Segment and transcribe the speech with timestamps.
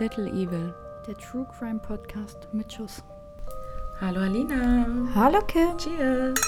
[0.00, 0.74] Little Evil.
[1.06, 3.02] Der True Crime Podcast mit Schuss.
[4.00, 4.86] Hallo Alina.
[5.14, 5.76] Hallo Kim.
[5.76, 6.40] Cheers.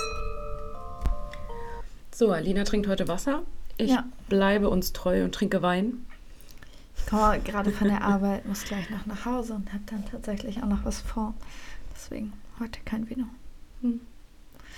[2.15, 3.43] So, Alina trinkt heute Wasser.
[3.77, 4.05] Ich Ja.
[4.29, 6.07] bleibe uns treu und trinke Wein.
[6.97, 10.63] Ich komme gerade von der Arbeit, muss gleich noch nach Hause und habe dann tatsächlich
[10.63, 11.35] auch noch was vor.
[11.95, 13.25] Deswegen heute kein Vino.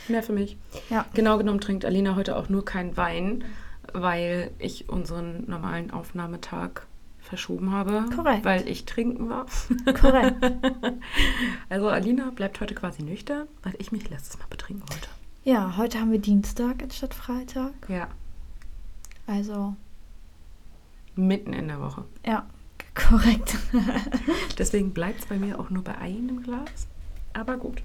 [0.08, 0.56] Mehr für mich.
[0.90, 1.06] Ja.
[1.14, 3.44] Genau genommen trinkt Alina heute auch nur keinen Wein,
[3.92, 6.86] weil ich unseren normalen Aufnahmetag
[7.24, 8.04] verschoben habe.
[8.14, 8.44] Korrekt.
[8.44, 9.46] Weil ich trinken war.
[10.00, 10.36] Korrekt.
[11.68, 15.08] Also Alina bleibt heute quasi nüchtern, weil ich mich letztes Mal betrinken wollte.
[15.42, 17.72] Ja, heute haben wir Dienstag anstatt Freitag.
[17.88, 18.08] Ja.
[19.26, 19.74] Also,
[21.16, 22.04] Mitten in der Woche.
[22.26, 22.46] ja,
[22.94, 23.56] korrekt.
[24.58, 26.86] Deswegen bleibt es bei mir auch nur bei einem Glas.
[27.32, 27.82] Aber gut.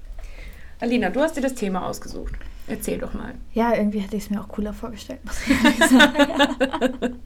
[0.80, 2.34] Alina, du hast dir das Thema ausgesucht.
[2.70, 3.34] Erzähl doch mal.
[3.52, 7.16] Ja, irgendwie hätte ich es mir auch cooler vorgestellt, muss ich ehrlich sagen.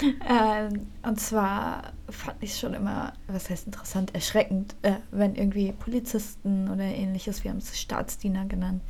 [0.28, 5.72] ähm, und zwar fand ich es schon immer, was heißt interessant, erschreckend, äh, wenn irgendwie
[5.72, 8.82] Polizisten oder ähnliches, wir haben es Staatsdiener genannt,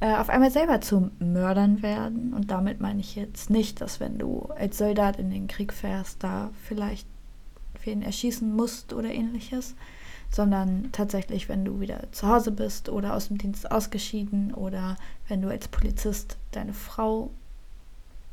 [0.00, 2.32] äh, auf einmal selber zu Mördern werden.
[2.34, 6.22] Und damit meine ich jetzt nicht, dass wenn du als Soldat in den Krieg fährst,
[6.22, 7.06] da vielleicht
[7.84, 9.74] wen erschießen musst oder ähnliches,
[10.30, 14.96] sondern tatsächlich, wenn du wieder zu Hause bist oder aus dem Dienst ausgeschieden oder
[15.28, 17.30] wenn du als Polizist deine Frau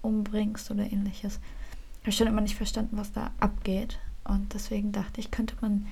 [0.01, 1.39] umbringst oder ähnliches.
[2.01, 3.99] Ich habe schon immer nicht verstanden, was da abgeht.
[4.23, 5.87] Und deswegen dachte ich, könnte man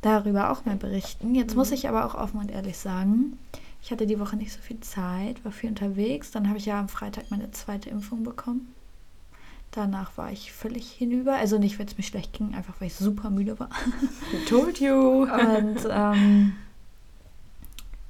[0.00, 1.34] darüber auch mal berichten.
[1.34, 3.38] Jetzt muss ich aber auch offen und ehrlich sagen,
[3.82, 6.30] ich hatte die Woche nicht so viel Zeit, war viel unterwegs.
[6.30, 8.74] Dann habe ich ja am Freitag meine zweite Impfung bekommen.
[9.72, 11.34] Danach war ich völlig hinüber.
[11.34, 13.70] Also nicht, weil es mir schlecht ging, einfach weil ich super müde war.
[14.48, 15.22] Told you.
[15.22, 16.54] Und ähm,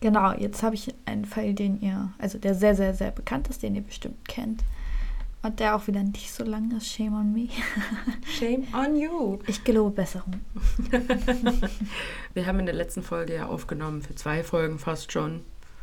[0.01, 3.63] genau, jetzt habe ich einen Fall, den ihr, also der sehr, sehr, sehr bekannt ist,
[3.63, 4.65] den ihr bestimmt kennt.
[5.43, 6.87] Und der auch wieder nicht so lang ist.
[6.87, 7.49] Shame on me.
[8.27, 9.39] Shame on you.
[9.47, 10.41] Ich gelobe Besserung.
[12.35, 15.41] Wir haben in der letzten Folge ja aufgenommen, für zwei Folgen fast schon.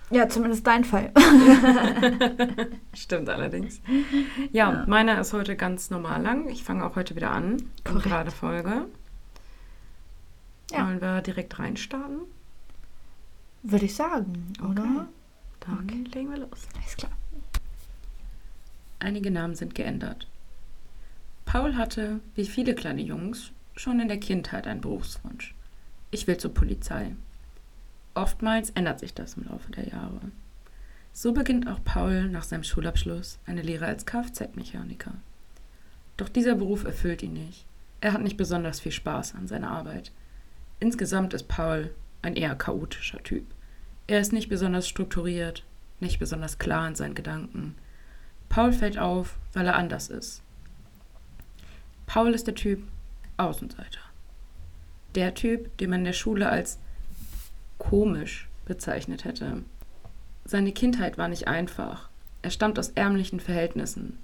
[0.09, 1.11] Ja, zumindest dein Fall.
[2.93, 3.81] Stimmt allerdings.
[4.51, 6.47] Ja, meiner ist heute ganz normal lang.
[6.49, 7.57] Ich fange auch heute wieder an.
[7.83, 8.85] Gerade Folge.
[10.71, 10.85] Ja.
[10.85, 12.19] Wollen wir direkt reinstarten?
[13.63, 15.07] Würde ich sagen, oder?
[15.61, 16.03] Dann Okay.
[16.13, 16.67] legen wir los.
[16.79, 17.11] Alles klar.
[18.99, 20.27] Einige Namen sind geändert.
[21.45, 25.53] Paul hatte, wie viele kleine Jungs, schon in der Kindheit einen Berufswunsch.
[26.11, 27.15] Ich will zur Polizei.
[28.17, 30.19] Oftmals ändert sich das im Laufe der Jahre.
[31.13, 35.13] So beginnt auch Paul nach seinem Schulabschluss eine Lehre als Kfz-Mechaniker.
[36.17, 37.67] Doch dieser Beruf erfüllt ihn nicht.
[38.01, 40.11] Er hat nicht besonders viel Spaß an seiner Arbeit.
[40.79, 43.45] Insgesamt ist Paul ein eher chaotischer Typ.
[44.07, 45.63] Er ist nicht besonders strukturiert,
[45.99, 47.75] nicht besonders klar in seinen Gedanken.
[48.49, 50.41] Paul fällt auf, weil er anders ist.
[52.07, 52.81] Paul ist der Typ
[53.37, 53.99] Außenseiter.
[55.13, 56.79] Der Typ, den man in der Schule als
[57.77, 59.63] komisch bezeichnet hätte.
[60.45, 62.09] Seine Kindheit war nicht einfach.
[62.41, 64.17] Er stammt aus ärmlichen Verhältnissen.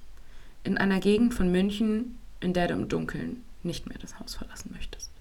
[0.64, 4.72] In einer Gegend von München, in der du im Dunkeln nicht mehr das Haus verlassen
[4.74, 5.12] möchtest.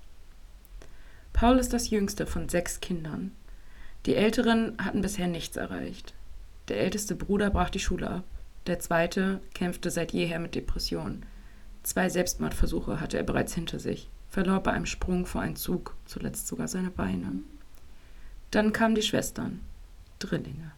[1.33, 3.33] Paul ist das jüngste von sechs Kindern.
[4.07, 6.15] Die Älteren hatten bisher nichts erreicht.
[6.69, 8.25] Der älteste Bruder brach die Schule ab.
[8.67, 11.25] Der zweite kämpfte seit jeher mit Depressionen.
[11.83, 16.47] Zwei Selbstmordversuche hatte er bereits hinter sich, verlor bei einem Sprung vor einen Zug zuletzt
[16.47, 17.33] sogar seine Beine.
[18.53, 19.61] Dann kamen die Schwestern,
[20.19, 20.73] Drillinge.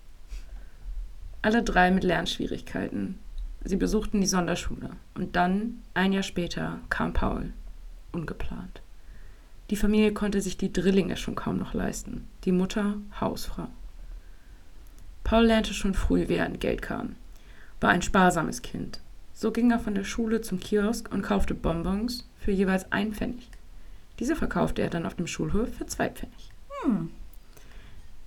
[1.43, 3.19] Alle drei mit Lernschwierigkeiten.
[3.65, 7.53] Sie besuchten die Sonderschule und dann, ein Jahr später, kam Paul,
[8.13, 8.81] ungeplant.
[9.71, 13.67] Die Familie konnte sich die Drillinge schon kaum noch leisten, die Mutter Hausfrau.
[15.25, 17.17] Paul lernte schon früh, wie er an Geld kam,
[17.81, 19.01] war ein sparsames Kind.
[19.33, 23.49] So ging er von der Schule zum Kiosk und kaufte Bonbons für jeweils einen Pfennig.
[24.21, 26.51] Diese verkaufte er dann auf dem Schulhof für zwei Pfennig.
[26.85, 27.11] Hm.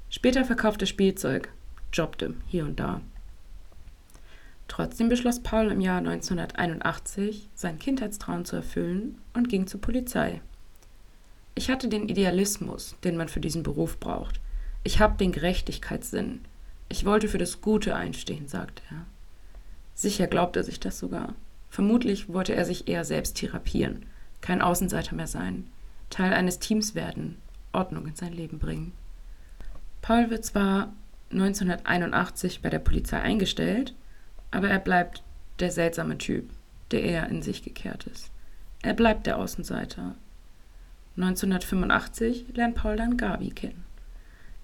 [0.09, 1.49] Später verkaufte er Spielzeug,
[1.91, 3.01] jobbte hier und da.
[4.67, 10.41] Trotzdem beschloss Paul im Jahr 1981, seinen Kindheitstraum zu erfüllen und ging zur Polizei.
[11.55, 14.39] Ich hatte den Idealismus, den man für diesen Beruf braucht.
[14.83, 16.41] Ich habe den Gerechtigkeitssinn.
[16.89, 19.05] Ich wollte für das Gute einstehen, sagte er.
[19.95, 21.33] Sicher glaubt er sich das sogar.
[21.69, 24.05] Vermutlich wollte er sich eher selbst therapieren,
[24.41, 25.67] kein Außenseiter mehr sein,
[26.09, 27.37] Teil eines Teams werden,
[27.73, 28.93] Ordnung in sein Leben bringen.
[30.07, 30.93] Paul wird zwar
[31.31, 33.93] 1981 bei der Polizei eingestellt,
[34.51, 35.21] aber er bleibt
[35.59, 36.49] der seltsame Typ,
[36.91, 38.31] der eher in sich gekehrt ist.
[38.81, 40.15] Er bleibt der Außenseiter.
[41.17, 43.83] 1985 lernt Paul dann Gabi kennen.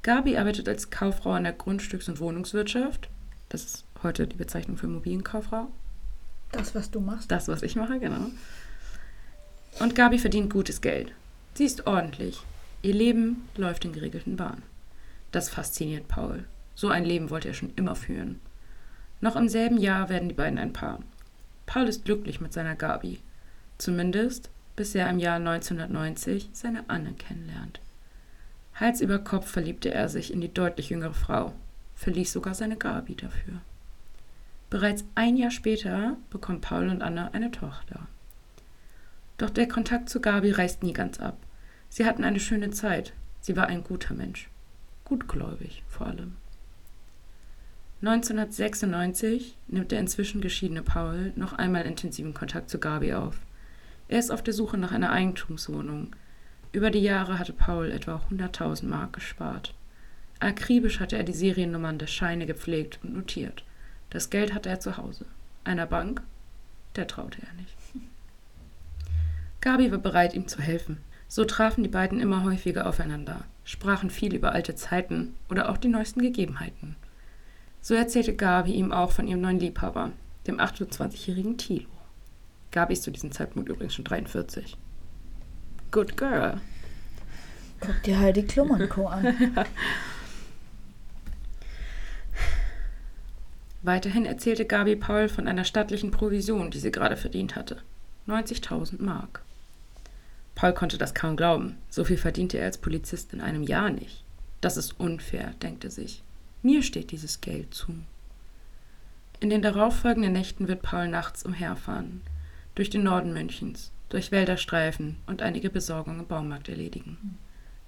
[0.02, 3.10] Gabi arbeitet als Kauffrau in der Grundstücks- und Wohnungswirtschaft.
[3.50, 5.68] Das ist heute die Bezeichnung für Immobilienkauffrau.
[6.54, 7.30] Das, was du machst.
[7.30, 8.28] Das, was ich mache, genau.
[9.82, 11.12] Und Gabi verdient gutes Geld.
[11.56, 12.40] Sie ist ordentlich.
[12.82, 14.64] Ihr Leben läuft in geregelten Bahnen.
[15.34, 16.46] Das fasziniert Paul.
[16.76, 18.40] So ein Leben wollte er schon immer führen.
[19.20, 21.00] Noch im selben Jahr werden die beiden ein Paar.
[21.66, 23.20] Paul ist glücklich mit seiner Gabi.
[23.80, 27.82] Zumindest, bis er im Jahr 1990 seine Anne kennenlernt.
[28.76, 31.54] Hals über Kopf verliebte er sich in die deutlich jüngere Frau,
[31.96, 33.56] verließ sogar seine Gabi dafür.
[34.70, 38.08] Bereits ein Jahr später bekommen Paul und Anne eine Tochter.
[39.40, 41.38] Doch der Kontakt zu Gabi reißt nie ganz ab.
[41.90, 43.14] Sie hatten eine schöne Zeit.
[43.42, 44.48] Sie war ein guter Mensch.
[45.06, 46.36] Gutgläubig vor allem.
[48.02, 53.38] 1996 nimmt der inzwischen geschiedene Paul noch einmal intensiven Kontakt zu Gabi auf.
[54.10, 56.14] Er ist auf der Suche nach einer Eigentumswohnung.
[56.74, 59.74] Über die Jahre hatte Paul etwa 100.000 Mark gespart.
[60.40, 63.64] Akribisch hatte er die Seriennummern der Scheine gepflegt und notiert.
[64.10, 65.26] Das Geld hatte er zu Hause.
[65.64, 66.22] Einer Bank?
[66.98, 67.76] Der traute er nicht.
[69.62, 70.98] Gabi war bereit, ihm zu helfen.
[71.30, 75.88] So trafen die beiden immer häufiger aufeinander, sprachen viel über alte Zeiten oder auch die
[75.88, 76.96] neuesten Gegebenheiten.
[77.82, 80.12] So erzählte Gabi ihm auch von ihrem neuen Liebhaber,
[80.48, 81.90] dem 28-jährigen Thilo.
[82.72, 84.78] Gabi ist zu diesem Zeitpunkt übrigens schon 43.
[85.92, 86.60] Good girl.
[87.80, 89.08] Guck dir Heidi Klum und Co.
[89.08, 89.56] an.
[93.82, 97.82] Weiterhin erzählte Gabi Paul von einer stattlichen Provision, die sie gerade verdient hatte.
[98.28, 99.44] 90.000 Mark.
[100.56, 101.78] Paul konnte das kaum glauben.
[101.90, 104.24] So viel verdiente er als Polizist in einem Jahr nicht.
[104.62, 106.24] Das ist unfair, denkt er sich.
[106.62, 107.94] Mir steht dieses Geld zu.
[109.40, 112.22] In den darauffolgenden Nächten wird Paul nachts umherfahren,
[112.76, 117.38] durch den Norden Münchens, durch Wälder streifen und einige Besorgungen im Baumarkt erledigen.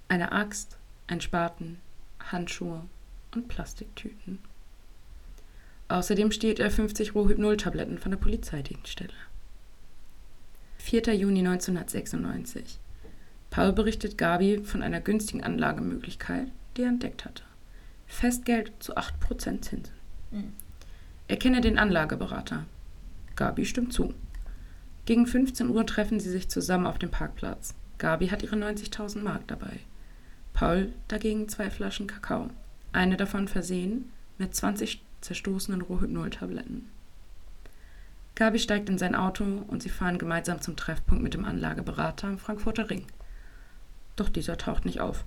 [0.10, 0.78] Eine Axt,
[1.08, 1.80] ein Spaten,
[2.20, 2.82] Handschuhe
[3.34, 4.40] und Plastiktüten.
[5.88, 9.14] Außerdem stiehlt er 50 Rohhypnol-Tabletten von der Polizeidienststelle.
[10.86, 11.16] 4.
[11.16, 12.78] Juni 1996.
[13.50, 17.42] Paul berichtet Gabi von einer günstigen Anlagemöglichkeit, die er entdeckt hatte.
[18.06, 19.96] Festgeld zu 8% Zinsen.
[20.30, 20.54] Mhm.
[21.28, 22.66] Er kenne den Anlageberater.
[23.36, 24.14] Gabi stimmt zu.
[25.08, 27.74] Gegen 15 Uhr treffen sie sich zusammen auf dem Parkplatz.
[27.98, 29.80] Gabi hat ihre 90.000 Mark dabei.
[30.54, 32.52] Paul dagegen zwei Flaschen Kakao.
[32.94, 36.92] Eine davon versehen mit 20 zerstoßenen Rohypnol-Tabletten.
[38.36, 42.38] Gabi steigt in sein Auto und sie fahren gemeinsam zum Treffpunkt mit dem Anlageberater am
[42.38, 43.06] Frankfurter Ring.
[44.16, 45.24] Doch dieser taucht nicht auf.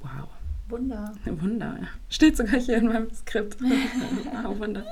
[0.00, 0.28] Wow.
[0.68, 1.12] Wunder.
[1.24, 1.88] Wunder, ja.
[2.08, 3.60] Steht sogar hier in meinem Skript.
[3.60, 4.84] wow, Wunder.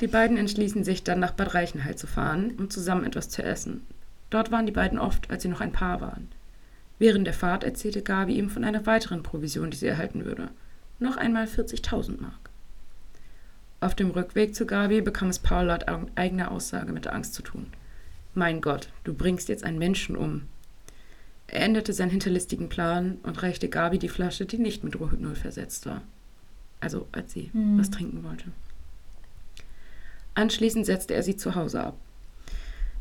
[0.00, 3.86] Die beiden entschließen sich dann nach Bad Reichenhall zu fahren, um zusammen etwas zu essen.
[4.30, 6.28] Dort waren die beiden oft, als sie noch ein Paar waren.
[6.98, 10.50] Während der Fahrt erzählte Gabi ihm von einer weiteren Provision, die sie erhalten würde
[11.00, 12.39] noch einmal 40.000 Mark.
[13.80, 17.42] Auf dem Rückweg zu Gabi bekam es Paul laut eigener Aussage mit der Angst zu
[17.42, 17.66] tun.
[18.34, 20.42] Mein Gott, du bringst jetzt einen Menschen um.
[21.46, 25.86] Er änderte seinen hinterlistigen Plan und reichte Gabi die Flasche, die nicht mit Rohypnol versetzt
[25.86, 26.02] war.
[26.80, 27.78] Also als sie hm.
[27.78, 28.52] was trinken wollte.
[30.34, 31.96] Anschließend setzte er sie zu Hause ab.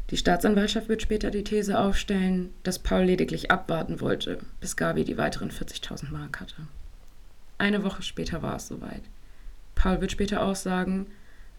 [0.10, 5.18] Die Staatsanwaltschaft wird später die These aufstellen, dass Paul lediglich abwarten wollte, bis Gabi die
[5.18, 6.56] weiteren 40.000 Mark hatte.
[7.60, 9.04] Eine Woche später war es soweit.
[9.80, 11.08] Paul wird später aussagen,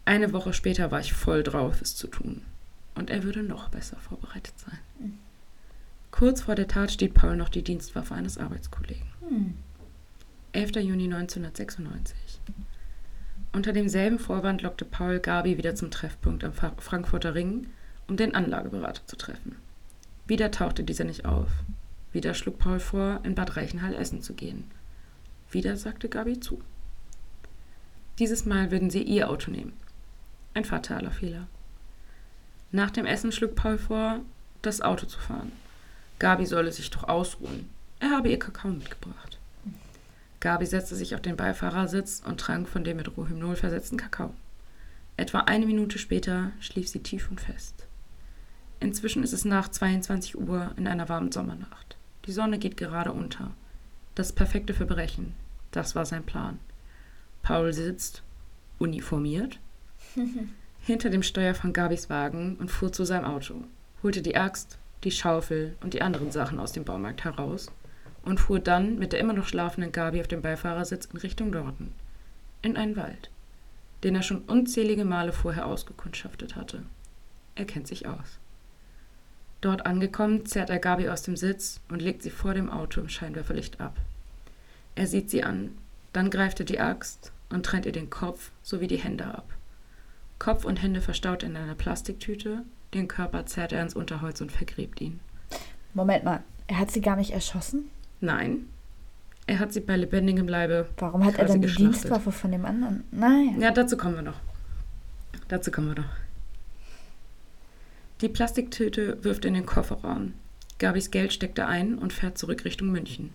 [0.05, 2.43] eine Woche später war ich voll drauf, es zu tun.
[2.93, 4.77] Und er würde noch besser vorbereitet sein.
[4.99, 5.17] Mhm.
[6.11, 9.07] Kurz vor der Tat steht Paul noch die Dienstwaffe eines Arbeitskollegen.
[9.27, 9.55] Mhm.
[10.51, 10.75] 11.
[10.75, 12.15] Juni 1996.
[13.53, 17.69] Unter demselben Vorwand lockte Paul Gabi wieder zum Treffpunkt am Frankfurter Ring,
[18.07, 19.55] um den Anlageberater zu treffen.
[20.27, 21.49] Wieder tauchte dieser nicht auf.
[22.11, 24.69] Wieder schlug Paul vor, in Bad Reichenhall essen zu gehen.
[25.49, 26.61] Wieder sagte Gabi zu.
[28.21, 29.73] Dieses Mal würden sie ihr Auto nehmen.
[30.53, 31.47] Ein fataler Fehler.
[32.71, 34.19] Nach dem Essen schlug Paul vor,
[34.61, 35.51] das Auto zu fahren.
[36.19, 37.67] Gabi solle sich doch ausruhen.
[37.99, 39.39] Er habe ihr Kakao mitgebracht.
[40.39, 44.35] Gabi setzte sich auf den Beifahrersitz und trank von dem mit Rohymnol versetzten Kakao.
[45.17, 47.87] Etwa eine Minute später schlief sie tief und fest.
[48.79, 51.97] Inzwischen ist es nach 22 Uhr in einer warmen Sommernacht.
[52.27, 53.49] Die Sonne geht gerade unter.
[54.13, 55.33] Das perfekte Verbrechen.
[55.71, 56.59] Das war sein Plan.
[57.43, 58.23] Paul sitzt,
[58.79, 59.59] uniformiert,
[60.81, 63.55] hinter dem Steuer von Gabis Wagen und fuhr zu seinem Auto,
[64.03, 67.71] holte die Axt, die Schaufel und die anderen Sachen aus dem Baumarkt heraus
[68.23, 71.93] und fuhr dann mit der immer noch schlafenden Gabi auf dem Beifahrersitz in Richtung Norden,
[72.61, 73.31] in einen Wald,
[74.03, 76.83] den er schon unzählige Male vorher ausgekundschaftet hatte.
[77.55, 78.39] Er kennt sich aus.
[79.61, 83.09] Dort angekommen, zerrt er Gabi aus dem Sitz und legt sie vor dem Auto im
[83.09, 83.95] Scheinwerferlicht ab.
[84.95, 85.77] Er sieht sie an,
[86.13, 89.45] dann greift er die Axt und trennt ihr den Kopf sowie die Hände ab.
[90.39, 92.63] Kopf und Hände verstaut in einer Plastiktüte,
[92.93, 95.19] den Körper zerrt er ins Unterholz und vergräbt ihn.
[95.93, 97.89] Moment mal, er hat sie gar nicht erschossen?
[98.21, 98.67] Nein.
[99.47, 100.87] Er hat sie bei lebendigem Leibe.
[100.97, 101.67] Warum hat er dann die.
[101.67, 103.03] Dienstwaffe von dem anderen?
[103.11, 103.59] Nein.
[103.59, 104.39] Ja, dazu kommen wir noch.
[105.47, 106.09] Dazu kommen wir noch.
[108.21, 110.33] Die Plastiktüte wirft in den Kofferraum.
[110.79, 113.33] Gabis Geld steckt er ein und fährt zurück Richtung München.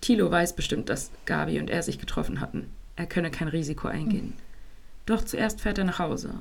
[0.00, 2.70] Thilo weiß bestimmt, dass Gabi und er sich getroffen hatten.
[2.96, 4.32] Er könne kein Risiko eingehen.
[5.06, 6.34] Doch zuerst fährt er nach Hause.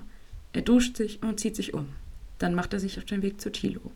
[0.54, 1.90] Er duscht sich und zieht sich um.
[2.38, 3.92] Dann macht er sich auf den Weg zu Thilo.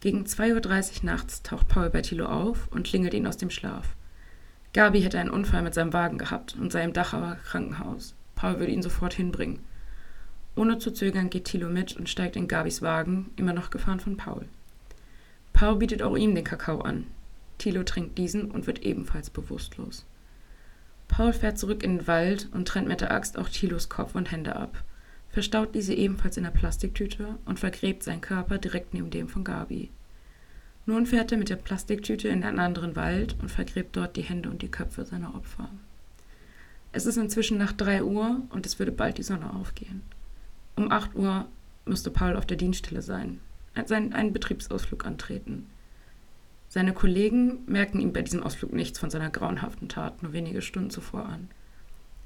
[0.00, 3.94] Gegen 2.30 Uhr nachts taucht Paul bei Thilo auf und klingelt ihn aus dem Schlaf.
[4.72, 8.14] Gabi hätte einen Unfall mit seinem Wagen gehabt und sei im Dachauer Krankenhaus.
[8.34, 9.60] Paul würde ihn sofort hinbringen.
[10.56, 14.16] Ohne zu zögern geht Thilo mit und steigt in Gabis Wagen, immer noch gefahren von
[14.16, 14.46] Paul.
[15.52, 17.06] Paul bietet auch ihm den Kakao an.
[17.60, 20.04] Thilo trinkt diesen und wird ebenfalls bewusstlos.
[21.08, 24.30] Paul fährt zurück in den Wald und trennt mit der Axt auch Thilos Kopf und
[24.30, 24.84] Hände ab,
[25.28, 29.90] verstaut diese ebenfalls in der Plastiktüte und vergräbt seinen Körper direkt neben dem von Gabi.
[30.86, 34.50] Nun fährt er mit der Plastiktüte in einen anderen Wald und vergräbt dort die Hände
[34.50, 35.68] und die Köpfe seiner Opfer.
[36.92, 40.02] Es ist inzwischen nach 3 Uhr und es würde bald die Sonne aufgehen.
[40.76, 41.46] Um 8 Uhr
[41.84, 43.40] müsste Paul auf der Dienststelle sein,
[43.74, 45.66] einen, einen Betriebsausflug antreten.
[46.72, 50.90] Seine Kollegen merken ihm bei diesem Ausflug nichts von seiner grauenhaften Tat nur wenige Stunden
[50.90, 51.50] zuvor an.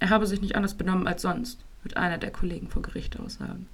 [0.00, 3.68] Er habe sich nicht anders benommen als sonst, wird einer der Kollegen vor Gericht aussagen.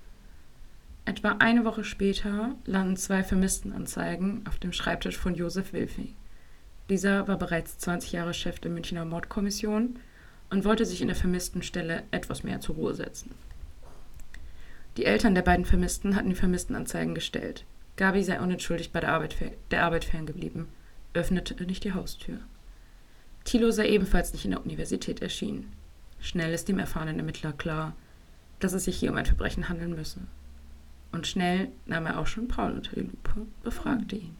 [1.06, 6.14] Etwa eine Woche später landen zwei Vermisstenanzeigen auf dem Schreibtisch von Josef Wilfing.
[6.88, 9.98] Dieser war bereits 20 Jahre Chef der Münchner Mordkommission
[10.50, 13.34] und wollte sich in der Vermisstenstelle etwas mehr zur Ruhe setzen.
[14.96, 17.64] Die Eltern der beiden Vermissten hatten die Vermisstenanzeigen gestellt.
[18.00, 19.36] Gabi sei unentschuldigt bei der Arbeit,
[19.70, 20.68] der Arbeit ferngeblieben,
[21.12, 22.38] öffnete nicht die Haustür.
[23.44, 25.70] Thilo sei ebenfalls nicht in der Universität erschienen.
[26.18, 27.94] Schnell ist dem erfahrenen Ermittler klar,
[28.58, 30.20] dass es sich hier um ein Verbrechen handeln müsse.
[31.12, 34.34] Und schnell nahm er auch schon Paul unter die Lupe, befragte ihn.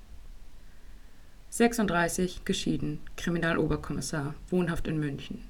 [1.51, 5.43] 36, geschieden, Kriminaloberkommissar, wohnhaft in München.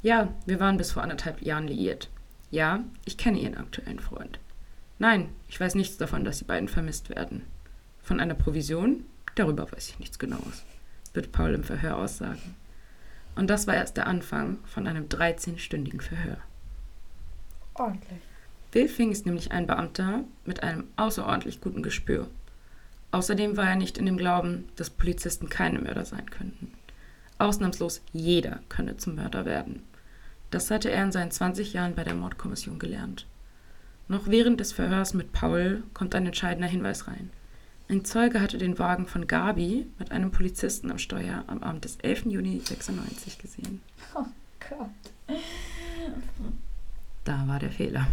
[0.00, 2.08] Ja, wir waren bis vor anderthalb Jahren liiert.
[2.50, 4.38] Ja, ich kenne Ihren aktuellen Freund.
[5.02, 7.42] Nein, ich weiß nichts davon, dass die beiden vermisst werden.
[8.04, 9.04] Von einer Provision?
[9.34, 10.62] Darüber weiß ich nichts Genaues,
[11.12, 12.54] wird Paul im Verhör aussagen.
[13.34, 16.36] Und das war erst der Anfang von einem 13-stündigen Verhör.
[17.74, 18.20] Ordentlich.
[18.70, 22.28] Wilfing ist nämlich ein Beamter mit einem außerordentlich guten Gespür.
[23.10, 26.74] Außerdem war er nicht in dem Glauben, dass Polizisten keine Mörder sein könnten.
[27.38, 29.82] Ausnahmslos jeder könne zum Mörder werden.
[30.52, 33.26] Das hatte er in seinen 20 Jahren bei der Mordkommission gelernt.
[34.12, 37.30] Noch während des Verhörs mit Paul kommt ein entscheidender Hinweis rein.
[37.88, 41.96] Ein Zeuge hatte den Wagen von Gabi mit einem Polizisten am Steuer am Abend des
[41.96, 42.26] 11.
[42.26, 43.80] Juni 96 gesehen.
[44.14, 44.26] Oh
[44.68, 45.38] Gott.
[47.24, 48.06] Da war der Fehler.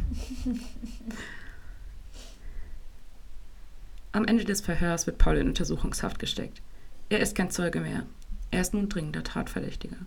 [4.13, 6.62] Am Ende des Verhörs wird Paul in Untersuchungshaft gesteckt.
[7.10, 8.06] Er ist kein Zeuge mehr.
[8.51, 9.98] Er ist nun dringender Tatverdächtiger.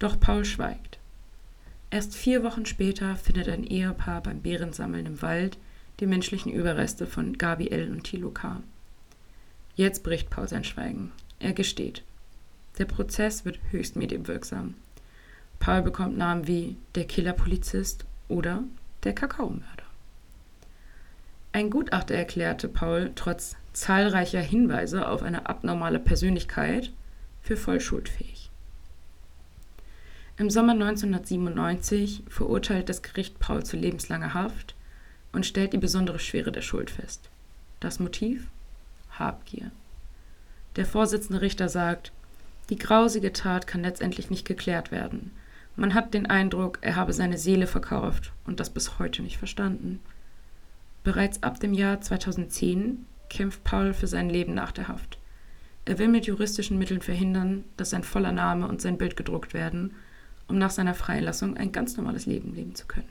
[0.00, 0.98] Doch Paul schweigt.
[1.90, 5.58] Erst vier Wochen später findet ein Ehepaar beim Bärensammeln im Wald
[6.00, 7.90] die menschlichen Überreste von Gabi L.
[7.90, 8.62] und Thilo K.
[9.74, 11.12] Jetzt bricht Paul sein Schweigen.
[11.38, 12.02] Er gesteht.
[12.78, 14.74] Der Prozess wird höchst medienwirksam.
[15.60, 18.64] Paul bekommt Namen wie der Killerpolizist oder
[19.04, 19.84] der Kakaomörder.
[21.52, 26.92] Ein Gutachter erklärte Paul trotz zahlreicher Hinweise auf eine abnormale Persönlichkeit
[27.40, 28.47] für voll schuldfähig.
[30.38, 34.76] Im Sommer 1997 verurteilt das Gericht Paul zu lebenslanger Haft
[35.32, 37.28] und stellt die besondere Schwere der Schuld fest.
[37.80, 38.46] Das Motiv?
[39.10, 39.72] Habgier.
[40.76, 42.12] Der Vorsitzende Richter sagt,
[42.70, 45.32] die grausige Tat kann letztendlich nicht geklärt werden.
[45.74, 49.98] Man hat den Eindruck, er habe seine Seele verkauft und das bis heute nicht verstanden.
[51.02, 55.18] Bereits ab dem Jahr 2010 kämpft Paul für sein Leben nach der Haft.
[55.84, 59.94] Er will mit juristischen Mitteln verhindern, dass sein voller Name und sein Bild gedruckt werden,
[60.48, 63.08] um nach seiner Freilassung ein ganz normales Leben leben zu können.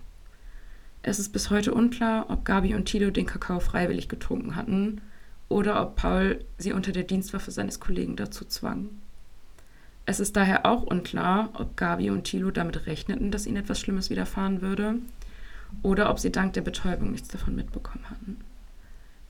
[1.04, 5.02] Es ist bis heute unklar, ob Gabi und Tilo den Kakao freiwillig getrunken hatten
[5.48, 8.90] oder ob Paul sie unter der Dienstwaffe seines Kollegen dazu zwang.
[10.06, 14.10] Es ist daher auch unklar, ob Gabi und Thilo damit rechneten, dass ihnen etwas Schlimmes
[14.10, 14.96] widerfahren würde,
[15.84, 18.38] oder ob sie dank der Betäubung nichts davon mitbekommen hatten.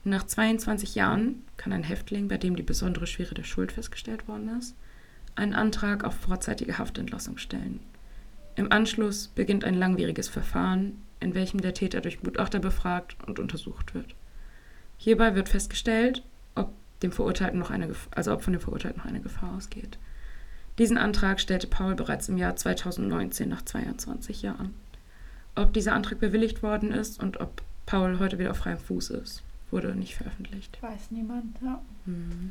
[0.04, 4.56] Nach 22 Jahren kann ein Häftling, bei dem die besondere Schwere der Schuld festgestellt worden
[4.58, 4.76] ist,
[5.34, 7.80] einen Antrag auf vorzeitige Haftentlassung stellen.
[8.58, 13.94] Im Anschluss beginnt ein langwieriges Verfahren, in welchem der Täter durch Gutachter befragt und untersucht
[13.94, 14.16] wird.
[14.96, 16.24] Hierbei wird festgestellt,
[16.56, 19.96] ob dem Verurteilten noch eine, also ob von dem Verurteilten noch eine Gefahr ausgeht.
[20.76, 24.74] Diesen Antrag stellte Paul bereits im Jahr 2019 nach 22 Jahren.
[25.54, 29.44] Ob dieser Antrag bewilligt worden ist und ob Paul heute wieder auf freiem Fuß ist,
[29.70, 30.82] wurde nicht veröffentlicht.
[30.82, 31.80] Weiß niemand, ja.
[32.06, 32.50] Mhm.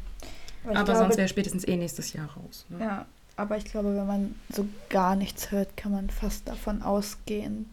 [0.63, 2.65] Aber, glaube, sonst wäre spätestens eh nächstes Jahr raus.
[2.69, 2.79] Ne?
[2.79, 3.05] Ja,
[3.37, 7.69] aber ich glaube, wenn man so gar nichts hört, kann man fast davon ausgehen,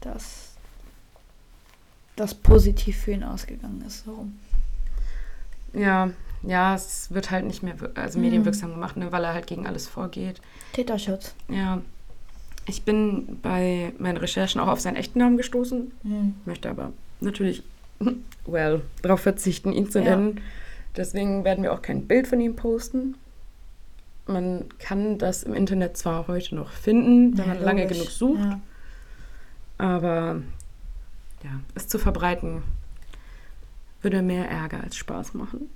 [0.00, 0.52] dass
[2.14, 4.04] das positiv für ihn ausgegangen ist.
[4.04, 4.26] So.
[5.72, 6.10] Ja,
[6.42, 8.24] ja, es wird halt nicht mehr also Mhm.
[8.24, 10.40] medienwirksam gemacht, ne, weil er halt gegen alles vorgeht.
[10.72, 11.34] Täterschutz.
[11.48, 11.82] Ja,
[12.66, 16.34] ich bin bei meinen Recherchen auch auf seinen echten Namen gestoßen, Mhm.
[16.44, 17.62] möchte aber natürlich,
[18.46, 20.16] well, darauf verzichten, ihn zu Ja.
[20.16, 20.40] nennen.
[20.96, 23.16] Deswegen werden wir auch kein Bild von ihm posten.
[24.26, 27.98] Man kann das im Internet zwar heute noch finden, wenn Ja, man lange logisch.
[27.98, 28.60] genug sucht, Ja.
[29.78, 30.42] aber
[31.44, 32.62] ja, es zu verbreiten
[34.02, 35.68] würde mehr Ärger als Spaß machen.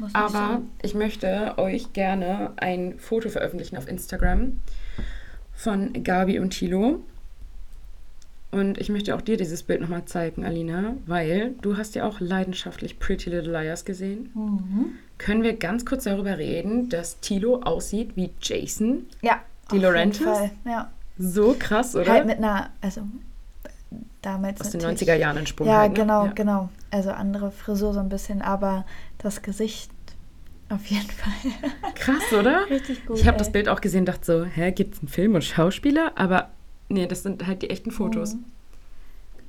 [0.00, 4.60] Muss Aber ich möchte euch gerne ein Foto veröffentlichen auf Instagram
[5.54, 7.02] von Gabi und Thilo.
[8.52, 12.20] Und ich möchte auch dir dieses Bild nochmal zeigen, Alina, weil du hast ja auch
[12.20, 14.30] leidenschaftlich Pretty Little Liars gesehen.
[14.34, 14.90] Mhm.
[15.18, 19.06] Können wir ganz kurz darüber reden, dass Thilo aussieht wie Jason?
[19.22, 19.36] Ja.
[19.36, 20.22] Die auf jeden Laurentis?
[20.22, 20.90] Fall, Ja.
[21.18, 22.10] So krass, oder?
[22.12, 23.02] Halt mit einer, also
[24.22, 25.68] damals Aus den natürlich- 90er Jahren in Sprung.
[25.68, 25.98] Ja, halt, ne?
[25.98, 26.32] genau, Ja.
[26.32, 26.68] genau.
[26.90, 28.84] Also andere Frisur so ein bisschen, aber
[29.18, 29.90] das Gesicht
[30.68, 31.92] auf jeden Fall.
[31.94, 32.68] Krass, oder?
[32.70, 33.18] Richtig gut.
[33.18, 36.12] Ich habe das Bild auch gesehen, dachte so, hä, gibt es einen Film und Schauspieler?
[36.16, 36.50] Aber
[36.88, 38.34] nee, das sind halt die echten Fotos.
[38.34, 38.44] Mhm.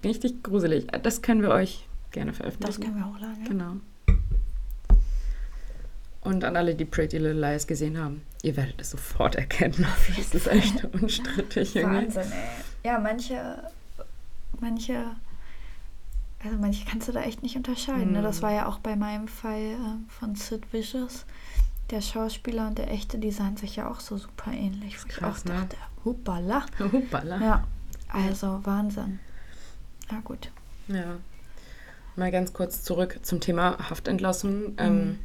[0.04, 0.88] Richtig gruselig.
[1.04, 2.82] Das können wir euch gerne Das veröffentlichen.
[2.84, 3.42] können wir hochladen.
[3.44, 3.48] Ja?
[3.48, 3.75] Genau.
[6.22, 9.86] Und an alle, die Pretty Little Lies gesehen haben, ihr werdet es sofort erkennen.
[10.18, 11.75] Das ist echt unstrittig.
[11.75, 12.04] irgendwie.
[12.06, 12.90] Wahnsinn, ey.
[12.90, 13.63] Ja, manche,
[14.62, 15.06] manche,
[16.44, 18.13] also manche kannst du da echt nicht unterscheiden.
[18.13, 18.22] Ne?
[18.22, 18.42] Das Mhm.
[18.44, 19.78] war ja auch bei meinem Fall äh,
[20.20, 21.25] von Sid Vicious.
[21.90, 24.98] Der Schauspieler und der echte, die sahen sich ja auch so super ähnlich.
[25.04, 25.68] Wo ich krass, auch ne?
[26.06, 26.66] Dachte, hoppala.
[26.92, 27.42] Hoppala.
[27.42, 27.64] Ja,
[28.10, 29.20] also Wahnsinn.
[30.12, 30.52] Ja, gut.
[30.88, 31.18] Ja.
[32.16, 34.62] Mal ganz kurz zurück zum Thema Haftentlassung.
[34.72, 34.76] Mhm.
[34.78, 35.20] Ähm,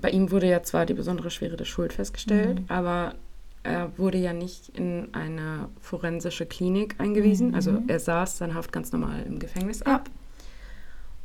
[0.00, 2.64] bei ihm wurde ja zwar die besondere Schwere der Schuld festgestellt, Mhm.
[2.68, 3.14] aber
[3.62, 7.48] er wurde ja nicht in eine forensische Klinik eingewiesen.
[7.48, 7.54] Mhm.
[7.54, 9.96] Also er saß seine Haft ganz normal im Gefängnis Ja.
[9.96, 10.10] ab.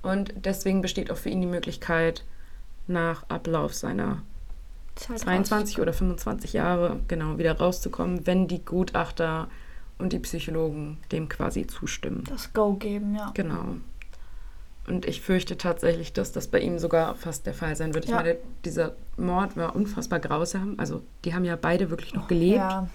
[0.01, 2.25] Und deswegen besteht auch für ihn die Möglichkeit,
[2.87, 4.21] nach Ablauf seiner
[4.95, 9.47] Zeit 22 oder 25 Jahre genau wieder rauszukommen, wenn die Gutachter
[9.97, 12.23] und die Psychologen dem quasi zustimmen.
[12.29, 13.31] Das Go geben, ja.
[13.33, 13.75] Genau.
[14.85, 18.03] Und ich fürchte tatsächlich, dass das bei ihm sogar fast der Fall sein wird.
[18.05, 18.17] Ich Ja.
[18.17, 20.75] meine, dieser Mord war unfassbar grausam.
[20.77, 22.89] Also die haben ja beide wirklich noch gelebt, Ja,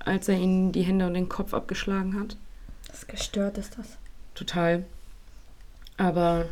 [0.00, 2.36] als er ihnen die Hände und den Kopf abgeschlagen hat.
[2.88, 3.86] das gestört ist das.
[4.34, 4.84] Total.
[5.96, 6.46] Aber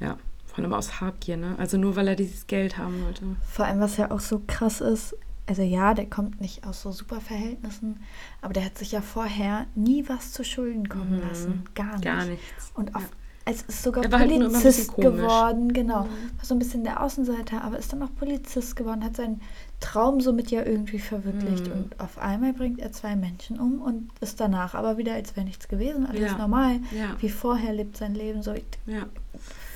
[0.00, 0.18] ja,
[0.58, 1.54] vor allem aus Habgier, ne?
[1.58, 3.22] Also nur weil er dieses Geld haben wollte.
[3.50, 5.16] Vor allem, was ja auch so krass ist,
[5.46, 8.00] also ja, der kommt nicht aus so super Verhältnissen,
[8.42, 11.28] aber der hat sich ja vorher nie was zu Schulden kommen Mhm.
[11.28, 11.64] lassen.
[11.74, 12.04] Gar nicht.
[12.04, 12.70] Gar nichts.
[12.74, 13.08] Und auf, Ja.
[13.46, 15.06] es ist sogar halt immer Polizist komisch.
[15.22, 16.02] geworden, genau.
[16.04, 16.36] Mhm.
[16.36, 19.40] War so ein bisschen der Außenseiter, aber ist dann auch Polizist geworden, hat seinen
[19.80, 21.66] Traum somit ja irgendwie verwirklicht.
[21.68, 21.72] Mhm.
[21.72, 25.46] Und auf einmal bringt er zwei Menschen um und ist danach aber wieder, als wäre
[25.46, 26.36] nichts gewesen, alles Ja.
[26.36, 26.80] normal.
[26.90, 27.16] Ja.
[27.20, 28.52] Wie vorher lebt sein Leben so
[28.84, 29.06] Ja.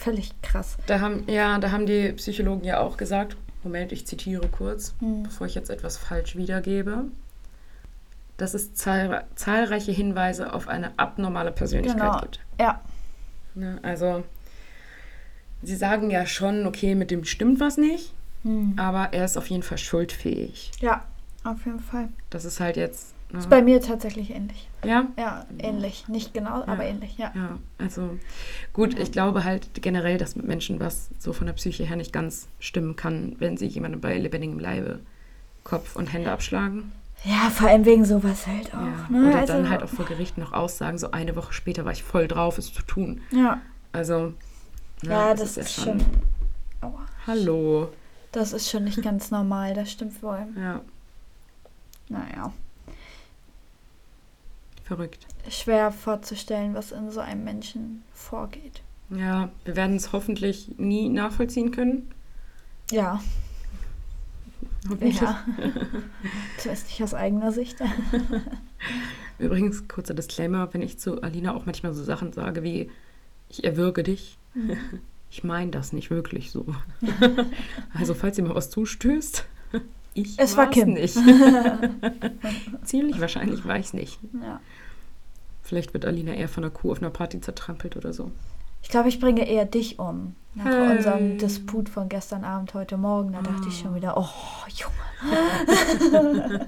[0.03, 0.77] Völlig krass.
[0.87, 5.23] Da haben, ja, da haben die Psychologen ja auch gesagt, Moment, ich zitiere kurz, Hm.
[5.23, 7.05] bevor ich jetzt etwas falsch wiedergebe,
[8.37, 12.21] dass es zahl zahlreiche Hinweise auf eine abnormale Persönlichkeit Genau.
[12.21, 12.41] gibt.
[12.61, 12.81] Ja,
[13.55, 13.79] Ne?
[13.83, 14.25] Also,
[15.63, 18.75] sie sagen ja schon, okay, mit dem stimmt was nicht, Hm.
[18.79, 20.71] aber er ist auf jeden Fall schuldfähig.
[20.81, 21.05] ja,
[21.45, 22.09] auf jeden Fall.
[22.31, 23.13] Das ist halt jetzt.
[23.33, 23.39] Ne?
[23.39, 24.69] Ist bei mir tatsächlich ähnlich.
[24.85, 25.07] Ja?
[25.17, 26.07] Ja, ähnlich.
[26.09, 27.33] Nicht genau, aber ähnlich, ja.
[27.35, 28.19] Ja, also
[28.75, 32.13] gut, ich glaube halt generell, dass mit Menschen was so von der Psyche her nicht
[32.13, 35.01] ganz stimmen kann, wenn sie jemandem bei lebendigem Leibe
[35.65, 36.93] Kopf und Hände abschlagen.
[37.25, 38.81] Ja, vor allem wegen sowas halt auch.
[38.81, 39.07] Ja.
[39.09, 39.29] ne?
[39.29, 42.03] Oder Also- dann halt auch vor Gericht noch aussagen, so eine Woche später war ich
[42.03, 43.21] voll drauf, es zu tun.
[43.31, 43.61] Ja,
[43.93, 44.35] Also,
[45.03, 46.03] ne, ja das, ist schon.
[46.81, 47.07] Aua.
[47.27, 47.89] Hallo.
[48.33, 50.47] Das ist schon nicht ganz normal, das stimmt wohl.
[50.57, 50.81] Ja,
[52.09, 52.53] Naja.
[54.85, 55.27] Verrückt.
[55.49, 58.83] Schwer vorzustellen, was in so einem Menschen vorgeht.
[59.11, 62.11] Ja, wir werden es hoffentlich nie nachvollziehen können.
[62.91, 63.21] Ja,
[64.89, 65.21] Hoffentlich.
[65.21, 65.45] ja.
[66.59, 67.79] Zumindest nicht aus eigener Sicht.
[69.39, 72.91] Übrigens, kurzer Disclaimer, wenn ich zu Alina auch manchmal so Sachen sage wie,
[73.49, 74.39] ich erwürge dich,
[75.31, 76.67] ich meine das nicht wirklich so.
[77.95, 79.45] also, falls ihr mal was zustößt,
[80.15, 80.95] ich Es war Kim.
[80.95, 81.15] nicht.
[82.85, 84.19] Ziemlich wahrscheinlich war ich es nicht.
[84.43, 84.61] Ja.
[85.63, 88.31] Vielleicht wird Alina eher von einer Kuh auf einer Party zertrampelt oder so.
[88.83, 90.35] Ich glaube, ich bringe eher dich um.
[90.55, 90.97] Nach Hey.
[90.97, 94.29] unserem Disput von gestern Abend, heute Morgen, da dachte ich schon wieder, oh,
[94.69, 94.93] Junge.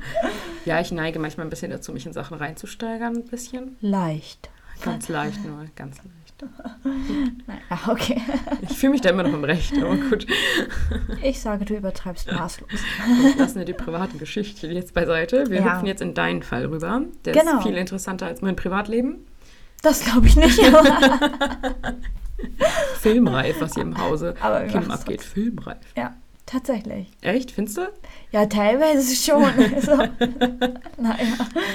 [0.64, 3.76] Ja, ich neige manchmal ein bisschen dazu, mich in Sachen reinzusteigern, ein bisschen.
[3.82, 4.48] Leicht.
[4.80, 6.23] Ganz leicht nur, ganz leicht.
[7.46, 8.20] Naja, okay.
[8.62, 10.26] Ich fühle mich da immer noch im Recht, aber gut.
[11.22, 12.68] Ich sage, du übertreibst maßlos.
[13.38, 15.48] Lassen wir die privaten Geschichten jetzt beiseite.
[15.50, 15.72] Wir Ja.
[15.74, 17.02] hüpfen jetzt in deinen Fall rüber.
[17.24, 17.58] Der Genau.
[17.58, 19.26] ist viel interessanter als mein Privatleben.
[19.82, 20.60] Das glaube ich nicht.
[23.00, 24.34] Filmreif, was hier im Hause
[24.70, 25.22] Kim abgeht.
[25.22, 25.78] Filmreif.
[25.96, 26.14] ja,
[26.46, 27.10] tatsächlich.
[27.20, 27.82] Echt, findest du?
[28.32, 29.44] Ja, teilweise schon.
[29.74, 29.96] Also,
[30.98, 31.26] naja.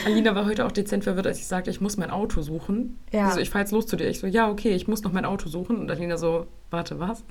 [0.06, 3.00] Alina war heute auch dezent verwirrt, als ich sagte, ich muss mein Auto suchen.
[3.12, 3.28] Ja.
[3.28, 4.08] Also ich fahre jetzt los zu dir.
[4.10, 5.78] Ich so, ja, okay, ich muss noch mein Auto suchen.
[5.78, 7.24] Und Alina so, warte, was?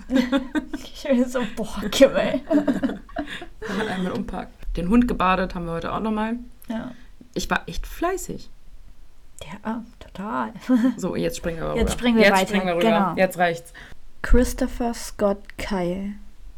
[0.85, 2.41] Ich bin so, boah, Kimmel.
[3.79, 4.53] Man einmal umpacken.
[4.77, 6.37] Den Hund gebadet haben wir heute auch nochmal.
[6.69, 6.93] Ja.
[7.35, 8.51] Ich war echt fleißig.
[9.65, 10.53] ja, total.
[10.97, 11.79] So, jetzt springen wir rüber.
[11.81, 12.85] Jetzt springen wir jetzt weiter, Springen wir rüber.
[12.85, 13.15] genau.
[13.17, 13.73] Jetzt reicht's.
[14.23, 16.13] Christopher Scott Kyle,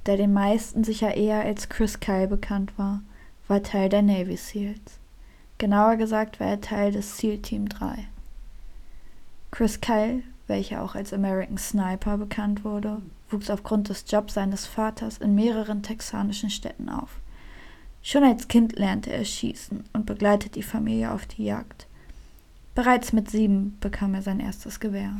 [0.06, 3.02] der den meisten sicher eher als Chris Kyle bekannt war,
[3.48, 4.98] war Teil der Navy SEALs.
[5.58, 8.06] Genauer gesagt war er Teil des SEAL Team 3.
[9.50, 15.18] Chris Kyle, welcher auch als American Sniper bekannt wurde, wuchs aufgrund des Jobs seines Vaters
[15.18, 17.20] in mehreren texanischen Städten auf.
[18.02, 21.86] Schon als Kind lernte er schießen und begleitet die Familie auf die Jagd.
[22.74, 25.12] Bereits mit sieben bekam er sein erstes Gewehr.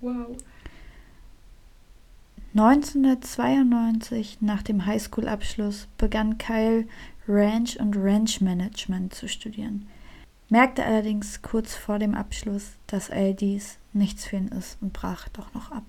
[0.00, 0.36] Wow.
[2.54, 6.86] 1992, nach dem Highschool-Abschluss, begann Kyle
[7.28, 9.86] Ranch und Ranch Management zu studieren,
[10.48, 15.28] merkte allerdings kurz vor dem Abschluss, dass all dies nichts für ihn ist und brach
[15.28, 15.84] doch noch ab.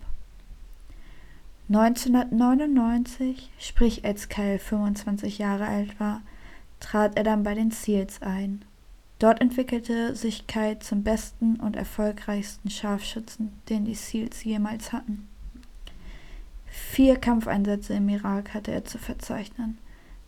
[1.69, 6.21] 1999, sprich als Kyle 25 Jahre alt war,
[6.81, 8.65] trat er dann bei den SEALs ein.
[9.17, 15.28] Dort entwickelte sich Kyle zum besten und erfolgreichsten Scharfschützen, den die SEALs jemals hatten.
[16.87, 19.77] Vier Kampfeinsätze im Irak hatte er zu verzeichnen.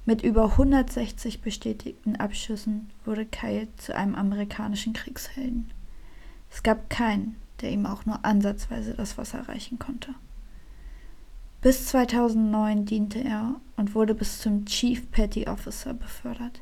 [0.05, 5.71] Mit über 160 bestätigten Abschüssen wurde Kyle zu einem amerikanischen Kriegshelden.
[6.51, 10.13] Es gab keinen, der ihm auch nur ansatzweise das Wasser reichen konnte.
[11.61, 16.61] Bis 2009 diente er und wurde bis zum Chief Petty Officer befördert.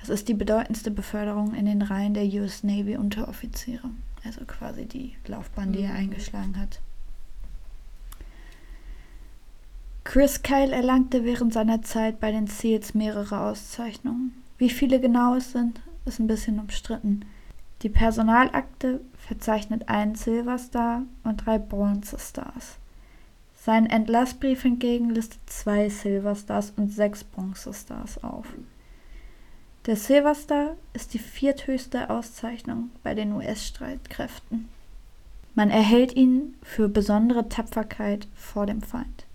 [0.00, 3.90] Das ist die bedeutendste Beförderung in den Reihen der US Navy Unteroffiziere,
[4.24, 5.96] also quasi die Laufbahn, die er Mhm.
[5.98, 6.80] eingeschlagen hat.
[10.04, 14.42] Chris Kyle erlangte während seiner Zeit bei den SEALs mehrere Auszeichnungen.
[14.58, 17.24] Wie viele genau es sind, ist ein bisschen umstritten.
[17.82, 22.78] Die Personalakte verzeichnet einen Silver Star und drei Bronze Stars.
[23.54, 28.46] Sein Entlassbrief hingegen listet zwei Silver Stars und sechs Bronze Stars auf.
[29.86, 34.68] Der Silver Star ist die vierthöchste Auszeichnung bei den US-Streitkräften.
[35.54, 39.26] Man erhält ihn für besondere Tapferkeit vor dem Feind.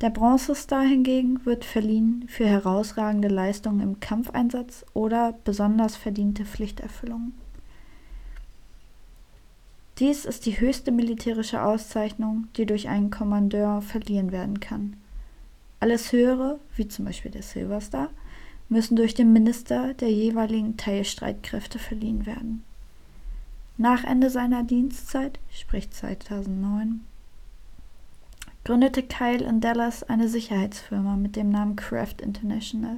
[0.00, 7.32] Der Bronze Star hingegen wird verliehen für herausragende Leistungen im Kampfeinsatz oder besonders verdiente Pflichterfüllung.
[9.98, 14.96] Dies ist die höchste militärische Auszeichnung, die durch einen Kommandeur verliehen werden kann.
[15.78, 18.10] Alles höhere, wie zum Beispiel der Silver Star,
[18.68, 22.64] müssen durch den Minister der jeweiligen Teilstreitkräfte verliehen werden.
[23.76, 27.04] Nach Ende seiner Dienstzeit, sprich 2009,
[28.64, 32.96] gründete Kyle in Dallas eine Sicherheitsfirma mit dem Namen Craft International.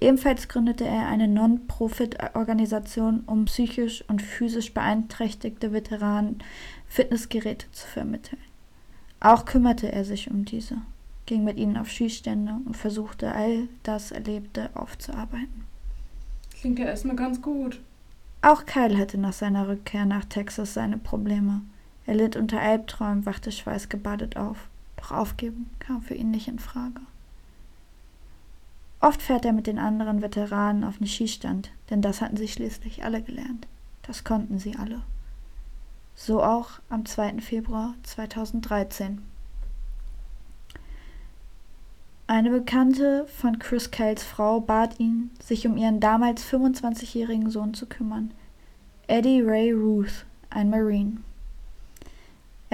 [0.00, 6.38] Ebenfalls gründete er eine Non-Profit-Organisation, um psychisch und physisch beeinträchtigte Veteranen
[6.88, 8.40] Fitnessgeräte zu vermitteln.
[9.20, 10.76] Auch kümmerte er sich um diese,
[11.26, 15.64] ging mit ihnen auf Schießstände und versuchte all das Erlebte aufzuarbeiten.
[16.60, 17.80] Klingt ja erstmal ganz gut.
[18.42, 21.62] Auch Kyle hatte nach seiner Rückkehr nach Texas seine Probleme.
[22.04, 24.68] Er litt unter Albträumen, wachte schweißgebadet auf.
[25.04, 27.00] Doch aufgeben kam für ihn nicht in Frage.
[29.00, 33.04] Oft fährt er mit den anderen Veteranen auf den Schießstand, denn das hatten sie schließlich
[33.04, 33.66] alle gelernt.
[34.02, 35.02] Das konnten sie alle.
[36.14, 37.42] So auch am 2.
[37.42, 39.20] Februar 2013.
[42.26, 47.84] Eine Bekannte von Chris Kyles Frau bat ihn, sich um ihren damals 25-jährigen Sohn zu
[47.84, 48.32] kümmern.
[49.06, 51.18] Eddie Ray Ruth, ein Marine.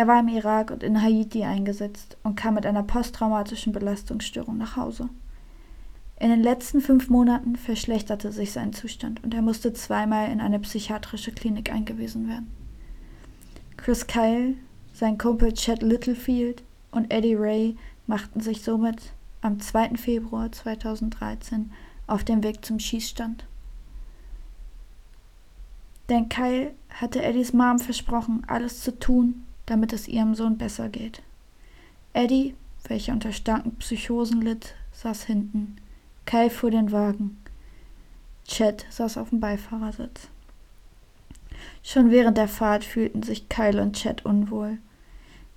[0.01, 4.75] Er war im Irak und in Haiti eingesetzt und kam mit einer posttraumatischen Belastungsstörung nach
[4.75, 5.11] Hause.
[6.19, 10.59] In den letzten fünf Monaten verschlechterte sich sein Zustand und er musste zweimal in eine
[10.59, 12.51] psychiatrische Klinik eingewiesen werden.
[13.77, 14.55] Chris Kyle,
[14.95, 19.97] sein Kumpel Chad Littlefield und Eddie Ray machten sich somit am 2.
[19.97, 21.73] Februar 2013
[22.07, 23.45] auf den Weg zum Schießstand.
[26.09, 31.23] Denn Kyle hatte Eddies Mom versprochen, alles zu tun, damit es ihrem Sohn besser geht.
[32.13, 32.55] Eddie,
[32.89, 35.77] welcher unter starken Psychosen litt, saß hinten.
[36.27, 37.39] Kyle fuhr den Wagen.
[38.47, 40.29] Chad saß auf dem Beifahrersitz.
[41.85, 44.79] Schon während der Fahrt fühlten sich Kyle und Chad unwohl.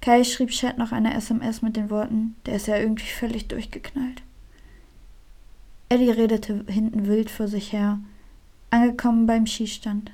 [0.02, 4.22] Kyle schrieb Chad noch eine SMS mit den Worten, der ist ja irgendwie völlig durchgeknallt.
[5.90, 8.00] Eddie redete hinten wild vor sich her,
[8.70, 10.12] angekommen beim Schießstand.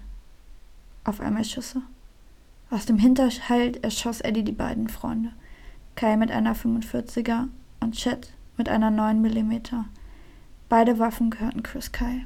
[1.03, 1.81] Auf einmal Schüsse.
[2.71, 5.31] Aus dem Hinterhalt erschoss Eddie die beiden Freunde.
[5.95, 7.47] Kyle mit einer 45er
[7.79, 9.53] und Chad mit einer 9 mm.
[10.69, 12.25] Beide Waffen gehörten Chris Kyle.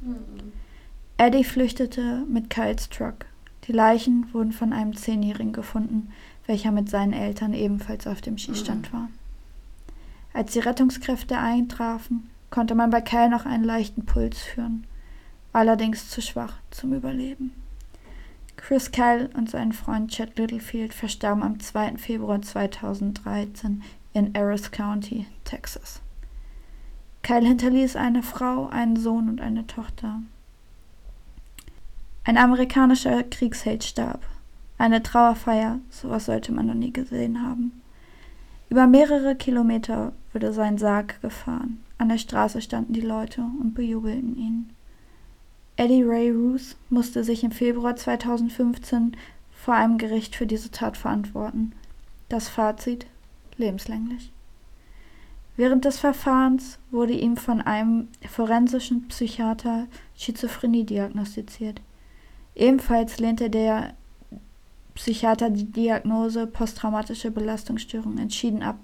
[0.00, 0.52] Mhm.
[1.18, 3.26] Eddie flüchtete mit Kyles Truck.
[3.64, 6.10] Die Leichen wurden von einem Zehnjährigen gefunden,
[6.46, 8.96] welcher mit seinen Eltern ebenfalls auf dem Schießstand mhm.
[8.96, 9.08] war.
[10.32, 14.86] Als die Rettungskräfte eintrafen, konnte man bei Kyle noch einen leichten Puls führen,
[15.52, 17.52] allerdings zu schwach zum Überleben.
[18.66, 21.98] Chris Kyle und sein Freund Chad Littlefield verstarben am 2.
[21.98, 23.82] Februar 2013
[24.14, 26.00] in Harris County, Texas.
[27.22, 30.22] Kyle hinterließ eine Frau, einen Sohn und eine Tochter.
[32.24, 34.24] Ein amerikanischer Kriegsheld starb.
[34.78, 37.82] Eine Trauerfeier, sowas sollte man noch nie gesehen haben.
[38.70, 41.84] Über mehrere Kilometer wurde sein Sarg gefahren.
[41.98, 44.73] An der Straße standen die Leute und bejubelten ihn.
[45.76, 49.16] Eddie Ray Ruth musste sich im Februar 2015
[49.50, 51.72] vor einem Gericht für diese Tat verantworten.
[52.28, 53.06] Das Fazit
[53.56, 54.30] lebenslänglich.
[55.56, 61.80] Während des Verfahrens wurde ihm von einem forensischen Psychiater Schizophrenie diagnostiziert.
[62.54, 63.94] Ebenfalls lehnte der
[64.94, 68.78] Psychiater die Diagnose posttraumatische Belastungsstörung entschieden ab.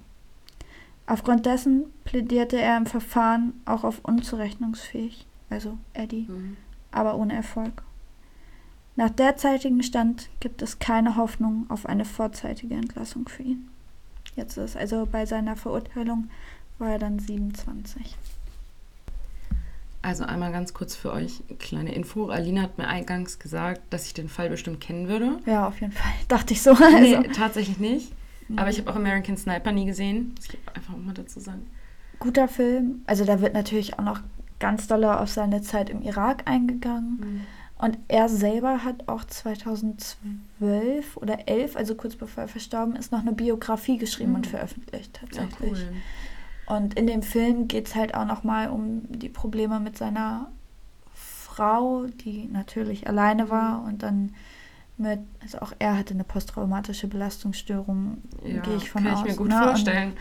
[1.06, 6.56] Aufgrund dessen plädierte er im Verfahren auch auf unzurechnungsfähig, also Eddie, mhm.
[6.92, 7.82] Aber ohne Erfolg.
[8.96, 13.68] Nach derzeitigem Stand gibt es keine Hoffnung auf eine vorzeitige Entlassung für ihn.
[14.36, 16.28] Jetzt ist also bei seiner Verurteilung
[16.78, 18.16] war er dann 27.
[20.02, 22.28] Also einmal ganz kurz für euch, kleine Info.
[22.28, 25.38] Alina hat mir eingangs gesagt, dass ich den Fall bestimmt kennen würde.
[25.44, 26.12] Ja, auf jeden Fall.
[26.28, 26.72] Dachte ich so.
[26.72, 27.30] Nee, also.
[27.32, 28.12] tatsächlich nicht.
[28.48, 28.58] Mhm.
[28.58, 30.34] Aber ich habe auch American Sniper nie gesehen.
[30.36, 31.66] Das ich einfach mal dazu sagen.
[32.18, 33.02] Guter Film.
[33.06, 34.20] Also da wird natürlich auch noch
[34.60, 37.18] ganz doll auf seine Zeit im Irak eingegangen.
[37.20, 37.40] Mhm.
[37.78, 43.20] Und er selber hat auch 2012 oder 11, also kurz bevor er verstorben ist, noch
[43.20, 44.36] eine Biografie geschrieben mhm.
[44.36, 45.78] und veröffentlicht tatsächlich.
[45.78, 46.76] Ja, cool.
[46.76, 50.50] Und in dem Film geht es halt auch nochmal um die Probleme mit seiner
[51.14, 54.34] Frau, die natürlich alleine war und dann
[54.98, 59.20] mit, also auch er hatte eine posttraumatische Belastungsstörung, ja, gehe ich von kann aus.
[59.20, 59.62] Kann ich mir gut ne?
[59.62, 60.10] vorstellen.
[60.10, 60.18] Und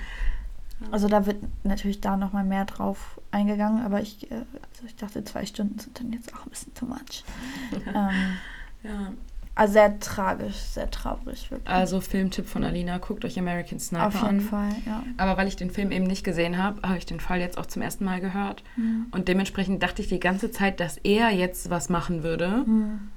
[0.92, 5.24] also da wird natürlich da nochmal mehr drauf eingegangen, aber ich, äh, also ich dachte,
[5.24, 7.24] zwei Stunden sind dann jetzt auch ein bisschen too much.
[7.88, 8.38] ähm,
[8.84, 9.12] ja.
[9.56, 11.52] Also sehr tragisch, sehr traurig.
[11.52, 11.68] Wirklich.
[11.68, 14.08] Also Filmtipp von Alina, guckt euch American Sniper an.
[14.08, 14.42] Auf jeden an.
[14.42, 15.04] Fall, ja.
[15.18, 17.66] Aber weil ich den Film eben nicht gesehen habe, habe ich den Fall jetzt auch
[17.66, 18.64] zum ersten Mal gehört.
[18.78, 19.08] Mhm.
[19.12, 22.64] Und dementsprechend dachte ich die ganze Zeit, dass er jetzt was machen würde.
[22.66, 23.10] Mhm.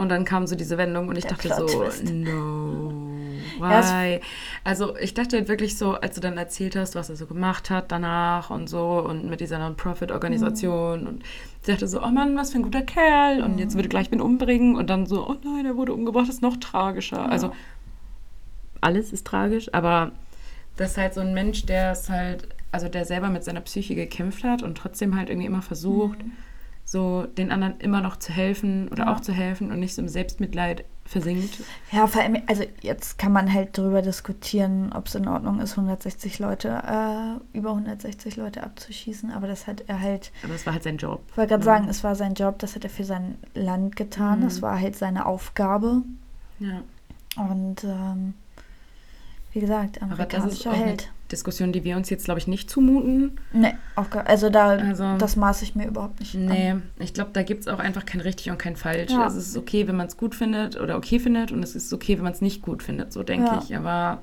[0.00, 1.66] Und dann kam so diese Wendung und ich Der dachte so,
[2.10, 2.90] no,
[3.58, 4.18] why?
[4.64, 7.68] also ich dachte halt wirklich so, als du dann erzählt hast, was er so gemacht
[7.68, 11.06] hat danach und so und mit dieser Non-Profit-Organisation mhm.
[11.06, 14.10] und ich dachte so, oh Mann, was für ein guter Kerl und jetzt würde gleich
[14.10, 17.18] ihn umbringen und dann so, oh nein, er wurde umgebracht, das ist noch tragischer.
[17.18, 17.26] Ja.
[17.26, 17.52] Also
[18.80, 20.12] alles ist tragisch, aber
[20.78, 23.94] das ist halt so ein Mensch, der es halt, also der selber mit seiner Psyche
[23.94, 26.32] gekämpft hat und trotzdem halt irgendwie immer versucht, mhm
[26.90, 29.14] so den anderen immer noch zu helfen oder ja.
[29.14, 31.62] auch zu helfen und nicht so im Selbstmitleid versinkt.
[31.92, 35.78] Ja, vor allem, also jetzt kann man halt darüber diskutieren, ob es in Ordnung ist,
[35.78, 40.32] 160 Leute, äh, über 160 Leute abzuschießen, aber das hat er halt.
[40.42, 41.22] Aber es war halt sein Job.
[41.30, 41.72] Ich wollte gerade ja.
[41.72, 44.44] sagen, es war sein Job, das hat er für sein Land getan, mhm.
[44.46, 46.02] das war halt seine Aufgabe.
[46.58, 46.82] Ja.
[47.36, 48.34] Und ähm,
[49.52, 51.12] wie gesagt, amerikanischer Held.
[51.32, 53.38] Diskussion, die wir uns jetzt, glaube ich, nicht zumuten.
[53.52, 53.74] Nee,
[54.10, 56.82] gar, also da, also, das maße ich mir überhaupt nicht Nee, an.
[56.98, 59.12] ich glaube, da gibt es auch einfach kein richtig und kein falsch.
[59.12, 59.24] Ja.
[59.24, 61.92] Also es ist okay, wenn man es gut findet oder okay findet und es ist
[61.92, 63.62] okay, wenn man es nicht gut findet, so denke ja.
[63.62, 63.76] ich.
[63.76, 64.22] Aber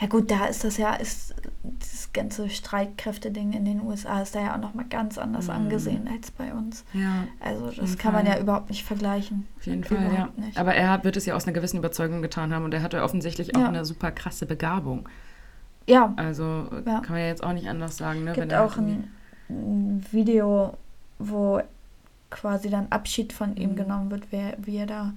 [0.00, 4.40] ja gut, da ist das ja, ist das ganze Streitkräfte-Ding in den USA ist da
[4.40, 5.52] ja auch nochmal ganz anders mm.
[5.52, 6.84] angesehen als bei uns.
[6.92, 7.26] Ja.
[7.40, 8.24] Also das kann Fall.
[8.24, 9.46] man ja überhaupt nicht vergleichen.
[9.56, 10.28] Auf jeden Fall, ja.
[10.36, 10.58] Nicht.
[10.58, 13.56] Aber er wird es ja aus einer gewissen Überzeugung getan haben und er hatte offensichtlich
[13.56, 13.68] auch ja.
[13.68, 15.08] eine super krasse Begabung.
[15.86, 16.12] Ja.
[16.16, 17.00] Also ja.
[17.00, 18.24] kann man ja jetzt auch nicht anders sagen.
[18.24, 18.30] Ne?
[18.30, 19.10] Es gibt Wenn auch ein,
[19.48, 20.76] ein, Video,
[21.18, 21.60] wo
[22.30, 23.76] quasi dann Abschied von ihm mhm.
[23.76, 25.12] genommen wird, wie, wie er da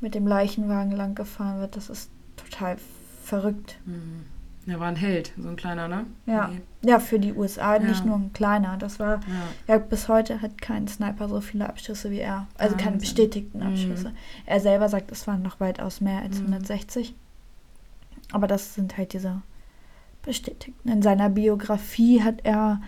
[0.00, 1.76] mit dem Leichenwagen lang gefahren wird.
[1.76, 2.76] Das ist total
[3.22, 3.78] verrückt.
[3.86, 4.26] Mhm.
[4.66, 6.06] Er war ein Held, so ein kleiner, ne?
[6.24, 6.88] Ja, nee.
[6.88, 7.80] ja für die USA, ja.
[7.80, 8.78] nicht nur ein kleiner.
[8.78, 9.20] Das war,
[9.68, 9.74] ja.
[9.74, 9.78] ja.
[9.78, 12.46] bis heute hat kein Sniper so viele Abschüsse wie er.
[12.56, 12.78] Also Wahnsinn.
[12.78, 13.66] keine bestätigten mhm.
[13.66, 14.08] Abschüsse.
[14.10, 14.16] Mhm.
[14.46, 16.46] Er selber sagt, es waren noch weitaus mehr als mhm.
[16.46, 17.14] 160.
[18.32, 19.42] Aber das sind halt diese
[20.24, 20.76] bestätigt.
[20.84, 22.80] In seiner Biografie hat er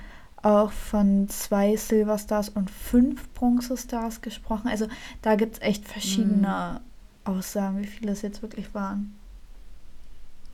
[0.43, 4.69] auch von zwei Silverstars und fünf Bronzestars gesprochen.
[4.69, 4.87] Also
[5.23, 6.81] da gibt es echt verschiedene
[7.25, 9.15] Aussagen, wie viele es jetzt wirklich waren.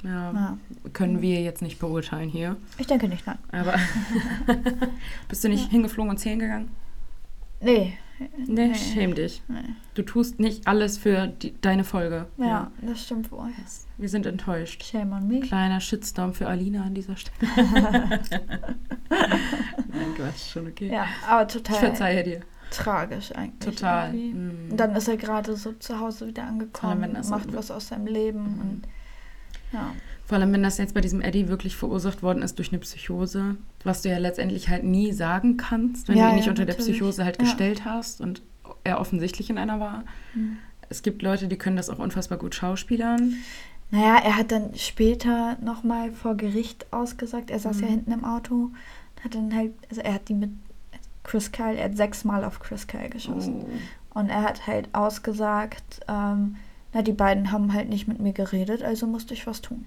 [0.02, 0.58] Ja, Ja.
[0.94, 2.56] können wir jetzt nicht beurteilen hier.
[2.78, 3.38] Ich denke nicht, nein.
[3.52, 3.74] Aber
[5.28, 6.70] bist du nicht hingeflogen und zählen gegangen?
[7.62, 7.98] Nee.
[8.46, 8.74] Nee, Nee.
[8.74, 9.42] schäm dich.
[9.48, 9.60] nee.
[9.94, 12.26] Du tust nicht alles für die, deine Folge.
[12.36, 13.48] Ja, das stimmt wohl.
[13.98, 14.84] Wir sind enttäuscht.
[14.84, 15.40] Shame on me.
[15.40, 17.50] Kleiner Shitstorm für Alina an dieser Stelle.
[19.08, 20.88] Nein, Quatsch, schon okay.
[20.92, 22.40] Ja, aber Ich total verzeihe dir.
[22.70, 23.74] tragisch eigentlich.
[23.76, 24.12] Total.
[24.12, 24.70] Mm.
[24.70, 28.42] Und dann ist er gerade so zu Hause wieder angekommen, macht was aus seinem Leben
[28.54, 28.60] Mhm.
[28.60, 28.82] und
[29.72, 29.92] ja.
[30.32, 33.56] Vor allem, wenn das jetzt bei diesem Eddie wirklich verursacht worden ist durch eine Psychose,
[33.84, 36.64] was du ja letztendlich halt nie sagen kannst, wenn Ja, du ihn ja, nicht unter
[36.64, 36.92] der natürlich.
[36.96, 37.44] Psychose halt Ja.
[37.44, 38.40] gestellt hast und
[38.82, 40.04] er offensichtlich in einer war.
[40.32, 40.56] Mhm.
[40.88, 43.34] Es gibt Leute, die können das auch unfassbar gut schauspielern.
[43.90, 47.90] Naja, er hat dann später nochmal vor Gericht ausgesagt, er saß ja Mhm.
[47.90, 48.70] hinten im Auto,
[49.22, 50.48] hat dann halt, also er hat die mit
[51.24, 53.66] Chris Kyle, er hat sechsmal auf Chris Kyle geschossen.
[54.14, 54.18] Oh.
[54.18, 56.56] Und er hat halt ausgesagt, ähm,
[56.94, 59.84] na, die beiden haben halt nicht mit mir geredet, also musste ich was tun.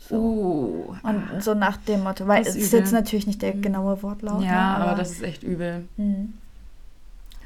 [0.00, 0.16] So.
[0.16, 0.96] Oh.
[1.08, 3.62] Und so nach dem Motto, weil Das es ist jetzt natürlich nicht der Mhm.
[3.62, 4.42] genaue Wortlaut.
[4.42, 5.86] ja, ne, aber, das ist echt übel.
[5.96, 6.34] Mhm.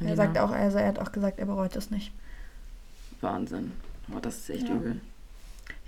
[0.00, 2.12] Er sagt auch, also er hat auch gesagt, er bereut es nicht.
[3.20, 3.72] Wahnsinn.
[4.14, 4.74] Oh, das ist echt Ja.
[4.74, 5.00] übel.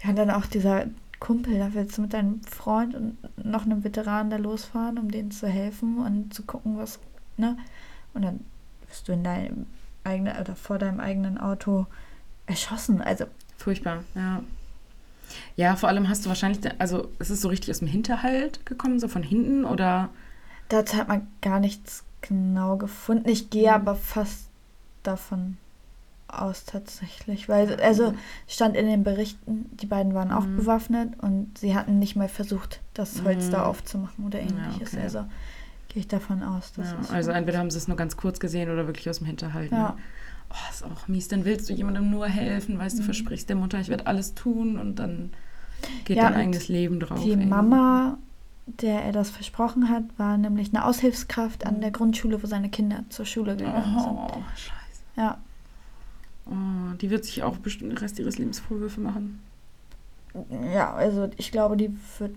[0.03, 0.87] Ja, und dann auch dieser
[1.21, 5.31] Kumpel, da willst du mit deinem Freund und noch einem Veteran da losfahren, um denen
[5.31, 6.99] zu helfen und zu gucken, was,
[7.37, 7.57] ne?
[8.13, 8.41] Und dann
[8.89, 9.67] wirst du in deinem
[10.05, 11.87] eigenen, oder vor deinem eigenen Auto
[12.47, 13.01] erschossen.
[13.01, 13.25] Also,
[13.57, 14.43] Furchtbar, ja.
[15.57, 18.99] Ja, vor allem hast du wahrscheinlich, also ist es so richtig aus dem Hinterhalt gekommen,
[19.01, 20.09] so von hinten oder?
[20.71, 23.29] dazu hat man gar nichts genau gefunden.
[23.29, 23.75] Ich gehe Mhm.
[23.75, 24.47] aber fast
[25.03, 25.59] davon
[26.27, 28.15] aus tatsächlich, weil, also
[28.49, 30.57] stand in den Berichten, die beiden waren auch Mhm.
[30.57, 33.51] bewaffnet und sie hatten nicht mal versucht, das Holz Mhm.
[33.53, 34.95] da aufzumachen oder Ja, ähnliches.
[34.95, 35.03] okay.
[35.03, 35.19] Also
[35.89, 38.17] gehe ich davon aus, dass Ja, es also so- entweder haben sie es nur ganz
[38.17, 39.71] kurz gesehen oder wirklich aus dem Hinterhalt.
[39.71, 39.91] Ja.
[39.91, 39.95] Ne?
[40.55, 41.29] Oh, ist auch mies.
[41.29, 43.07] Dann willst du jemandem nur helfen, weißt du, Mhm.
[43.07, 45.31] versprichst der Mutter, ich werde alles tun und dann
[46.05, 47.21] geht Ja, dein eigenes Leben drauf.
[47.23, 47.37] Die ey.
[47.37, 48.19] Mama,
[48.67, 51.81] der er das versprochen hat, war nämlich eine Aushilfskraft an Mhm.
[51.81, 54.13] der Grundschule, wo seine Kinder zur Schule gegangen sind.
[54.13, 55.03] Oh, scheiße.
[55.17, 55.39] Ja,
[56.47, 59.41] Oh, die wird sich auch bestimmt den Rest ihres Lebens Vorwürfe machen.
[60.75, 62.35] ja, also ich glaube, die wird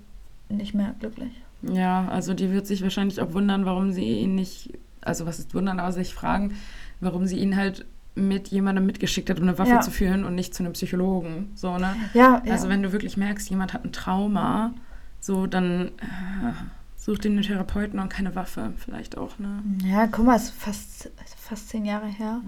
[0.49, 1.31] nicht mehr glücklich.
[1.61, 5.53] Ja, also die wird sich wahrscheinlich auch wundern, warum sie ihn nicht, also was ist
[5.53, 6.53] wundern, aber sich fragen,
[7.01, 7.85] warum sie ihn halt
[8.17, 9.81] mit jemandem mitgeschickt hat, um eine Waffe Ja.
[9.81, 11.51] zu führen und nicht zu einem Psychologen.
[11.55, 11.95] So, ne?
[12.13, 12.51] Ja, ja.
[12.51, 14.73] Also wenn du wirklich merkst, jemand hat ein Trauma,
[15.19, 16.53] so dann äh,
[16.95, 19.63] such dir einen Therapeuten und keine Waffe, vielleicht auch, ne?
[19.83, 22.41] Ja, guck mal, es ist fast, fast zehn Jahre her.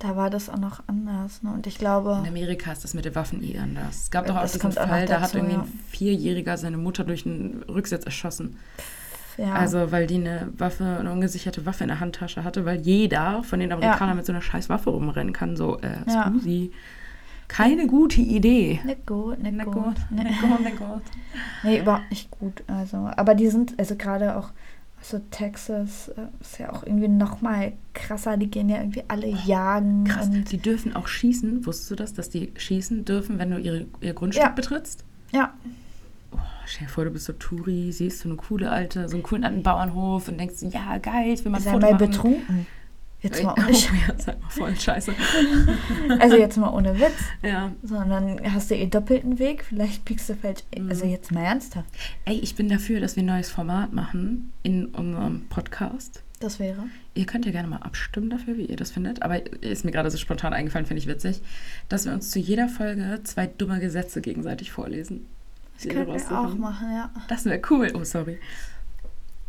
[0.00, 1.42] Da war das auch noch anders.
[1.42, 1.50] Ne?
[1.52, 4.04] Und ich glaube, In Amerika ist das mit den Waffen eh anders.
[4.04, 7.04] Es gab doch auch diesen auch Fall, da hat dazu, irgendwie ein Vierjähriger seine Mutter
[7.04, 8.56] durch einen Rücksitz erschossen.
[9.38, 13.42] Ja, Also weil die eine Waffe, eine ungesicherte Waffe in der Handtasche hatte, weil jeder
[13.42, 15.56] von den Amerikanern mit so einer scheiß Waffe rumrennen kann.
[15.56, 16.28] So, äh, Ja.
[16.30, 16.72] Scusi.
[17.46, 18.80] Keine gute Idee.
[18.84, 19.74] nicht gut, nicht, Na gut.
[19.74, 20.24] gut, Nee.
[20.24, 21.02] na gut, na gut.
[21.62, 22.62] Nee, überhaupt nicht gut.
[22.66, 24.48] Also, aber die sind, also gerade auch,
[24.98, 28.38] also Texas äh, ist ja auch irgendwie noch mal krasser.
[28.38, 30.04] Die gehen ja irgendwie alle jagen.
[30.04, 31.66] Krass, die dürfen auch schießen.
[31.66, 34.50] Wusstest du das, dass die schießen dürfen, wenn du ihre, ihr Grundstück Ja.
[34.50, 35.04] betrittst?
[35.32, 35.52] ja,
[36.66, 39.44] stell dir vor, du bist so Touri, siehst so eine coole alte, so einen coolen
[39.44, 42.10] alten Bauernhof und denkst, ja geil, ich will mal ein Foto mal machen.
[42.10, 42.66] betrunken.
[43.20, 45.12] Jetzt mal oh, ohne Sch- ja, sag mal voll scheiße.
[46.20, 47.14] Also jetzt mal ohne Witz.
[47.42, 47.72] Ja.
[47.82, 50.60] Sondern hast du eh doppelten Weg, vielleicht piekst du falsch.
[50.76, 50.90] Mhm.
[50.90, 51.88] Also jetzt mal ernsthaft.
[52.26, 56.22] Ey, ich bin dafür, dass wir ein neues Format machen in unserem Podcast.
[56.40, 56.84] Das wäre.
[57.14, 59.22] Ihr könnt ja gerne mal abstimmen dafür, wie ihr das findet.
[59.22, 61.40] Aber ist mir gerade so spontan eingefallen, finde ich witzig,
[61.88, 65.24] dass wir uns zu jeder Folge zwei dumme Gesetze gegenseitig vorlesen.
[65.76, 67.10] Das können wir auch machen, ja.
[67.28, 67.92] Das wäre cool.
[67.94, 68.38] Oh, sorry.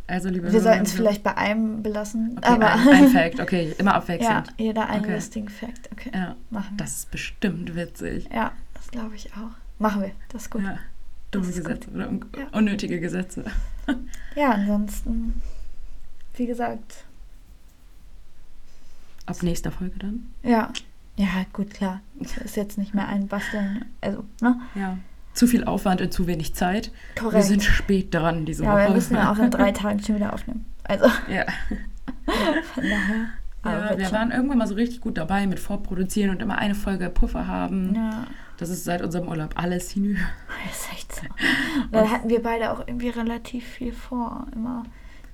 [0.08, 2.36] Also, liebe Wir sollten es vielleicht bei einem belassen.
[2.38, 4.54] Okay, aber ein, ein Fact, okay, immer ja, abwechselnd.
[4.56, 5.14] jeder einen Okay.
[5.14, 5.88] lustigen Fact.
[5.92, 6.76] Okay, Ja, machen wir.
[6.84, 8.28] das ist bestimmt witzig.
[8.32, 9.50] Ja, das glaube ich auch.
[9.80, 10.12] Machen wir.
[10.28, 10.62] Das ist gut.
[10.62, 10.78] Ja, Ja,
[11.32, 12.46] dumme Das Gesetze oder un Ja.
[12.52, 13.44] unnötige Gesetze.
[14.36, 15.42] ansonsten,
[16.36, 17.04] wie gesagt,
[19.26, 20.26] Ab nächster Folge dann.
[20.42, 20.72] ja.
[21.18, 22.02] Ja, gut, klar.
[22.20, 23.86] Es ist jetzt nicht mehr ein Basteln.
[24.02, 24.60] Also, ne?
[24.74, 24.98] Ja.
[25.36, 26.90] Zu viel Aufwand und zu wenig Zeit.
[27.14, 27.44] Wir Korrekt.
[27.44, 28.82] sind spät dran diese ja, Woche.
[28.88, 30.64] wir müssen ja auch in drei Tagen schon wieder aufnehmen.
[30.84, 31.44] Also, Ja.
[32.74, 33.26] von daher.
[33.62, 34.14] Aber Ja, wir schon.
[34.14, 37.94] waren irgendwann mal so richtig gut dabei mit Vorproduzieren und immer eine Folge Puffer haben.
[37.94, 38.26] Ja,
[38.58, 40.20] Das ist seit unserem Urlaub alles hinüber.
[40.66, 41.22] das ist echt so.
[41.82, 44.46] Und dann hatten wir beide auch irgendwie relativ viel vor.
[44.54, 44.84] Immer.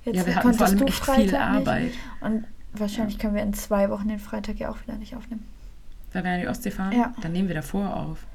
[0.03, 1.39] Jetzt Ja, wir hatten vor allem du echt Freitag viel nicht.
[1.39, 1.91] Arbeit.
[2.21, 5.45] Und wahrscheinlich können wir in zwei Wochen den Freitag ja auch wieder nicht aufnehmen.
[6.11, 7.13] Weil wir an die Ostsee fahren, Ja.
[7.21, 8.25] dann nehmen wir davor auf.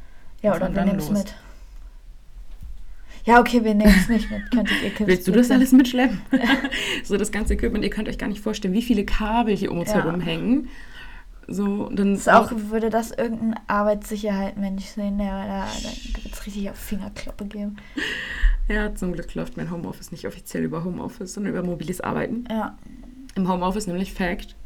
[0.43, 1.35] Ja, Und oder wir dann nehmen es mit.
[3.29, 4.51] Ja, okay, wir nehmen es nicht mit.
[4.51, 6.19] Könntet ihr Kims Willst du das alles mitschleppen?
[7.05, 9.81] so das ganze Equipment, ihr könnt euch gar nicht vorstellen, wie viele Kabel hier um
[9.81, 10.03] uns Ja.
[10.03, 10.69] herum hängen.
[11.47, 16.71] So, dann Ist auch, würde das irgendein Arbeitssicherheit-Mensch sehen, der da, dann wird es richtig
[16.71, 17.77] auf Fingerklappe geben.
[18.71, 22.45] Ja, zum Glück läuft mein Homeoffice nicht offiziell über Homeoffice, sondern über mobiles Arbeiten.
[22.51, 22.77] Ja,
[23.35, 24.57] Im Homeoffice nämlich Fact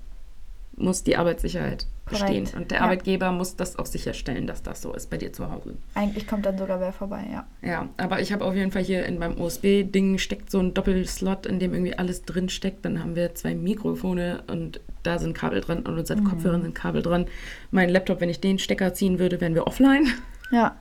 [0.77, 2.27] muss die Arbeitssicherheit Korrekt.
[2.27, 2.49] bestehen.
[2.61, 2.85] Und der Ja.
[2.85, 5.75] Arbeitgeber muss das auch sicherstellen, dass das so ist bei dir zu Hause.
[5.95, 7.47] eigentlich kommt dann sogar wer vorbei, ja.
[7.62, 11.47] Ja, aber ich habe auf jeden Fall hier in meinem USB-Ding steckt so ein Doppelslot,
[11.47, 12.85] in dem irgendwie alles drin steckt.
[12.85, 16.25] Dann haben wir zwei Mikrofone und da sind Kabel dran und unsere Mhm.
[16.25, 17.27] Kopfhörer sind Kabel dran.
[17.70, 20.07] Mein Laptop, wenn ich den Stecker ziehen würde, wären wir offline.
[20.51, 20.77] Ja.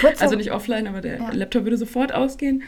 [0.00, 1.30] Kurz Also nicht offline, aber der Ja.
[1.32, 2.62] Laptop würde sofort ausgehen.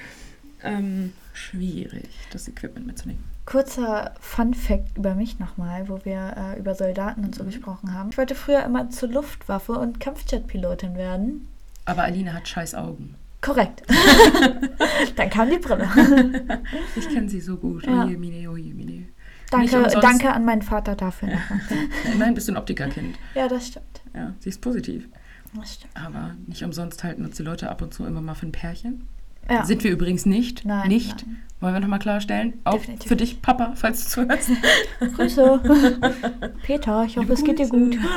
[0.62, 3.25] Ähm, schwierig, das Equipment mitzunehmen.
[3.51, 8.11] Kurzer Fun-Fact über mich nochmal, wo wir äh, über Soldaten und so gesprochen haben.
[8.11, 11.48] Ich wollte früher immer zur Luftwaffe und Kampfjetpilotin werden.
[11.84, 13.16] Aber Alina hat scheiß Augen.
[13.40, 13.82] Korrekt.
[15.16, 15.88] Dann kam die Brille.
[16.94, 17.84] Ich kenne sie so gut.
[17.86, 18.05] Ja.
[18.05, 19.09] Oje, mine, oje, mine.
[19.51, 21.30] Danke, danke an meinen Vater dafür.
[22.14, 23.16] Immerhin bist du ein Optikerkind.
[23.34, 24.01] Ja, das stimmt.
[24.14, 25.09] Ja, sie ist positiv.
[25.55, 25.96] Das stimmt.
[25.96, 29.09] Aber nicht umsonst halten uns die Leute ab und zu immer mal für ein Pärchen.
[29.51, 29.64] Ja.
[29.64, 30.64] Sind wir übrigens nicht.
[30.64, 31.26] Nein, Nicht.
[31.26, 31.42] nein.
[31.61, 32.55] Wollen wir nochmal klarstellen?
[32.64, 34.51] Auch Definitiv für dich, Papa, falls du zuhörst.
[35.16, 35.61] Grüße.
[36.62, 37.98] Peter, ich hoffe, es geht dir gut.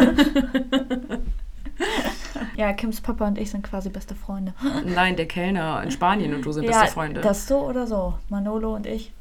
[2.55, 4.53] Ja, Kims Papa und ich sind quasi beste Freunde.
[4.85, 7.19] Nein, der Kellner in Spanien und du sind ja, beste Freunde.
[7.21, 8.13] das so oder so.
[8.29, 9.11] Manolo und ich.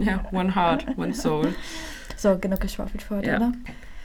[0.00, 1.54] Ja, one heart, one soul.
[2.16, 3.36] So, genug geschwafelt für heute, Ja.
[3.36, 3.52] oder?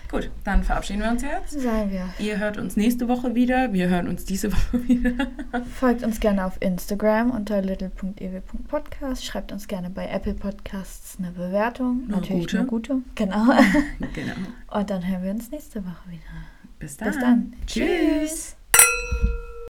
[0.10, 1.52] Gut, dann verabschieden wir uns jetzt.
[1.52, 2.08] Sagen wir.
[2.20, 3.74] Ihr hört uns nächste Woche wieder.
[3.74, 5.28] Wir hören uns diese Woche wieder.
[5.80, 9.26] Folgt uns gerne auf Instagram unter little.ew.podcast.
[9.26, 12.08] Schreibt uns gerne bei Apple Podcasts eine Bewertung.
[12.08, 12.58] Nur Natürlich gute.
[12.58, 13.02] nur gute.
[13.16, 13.46] Genau.
[14.14, 14.34] genau.
[14.72, 16.22] Und dann hören wir uns nächste Woche wieder.
[16.80, 17.08] Bis dann.
[17.10, 17.54] Bis dann.
[17.66, 18.56] Tschüss.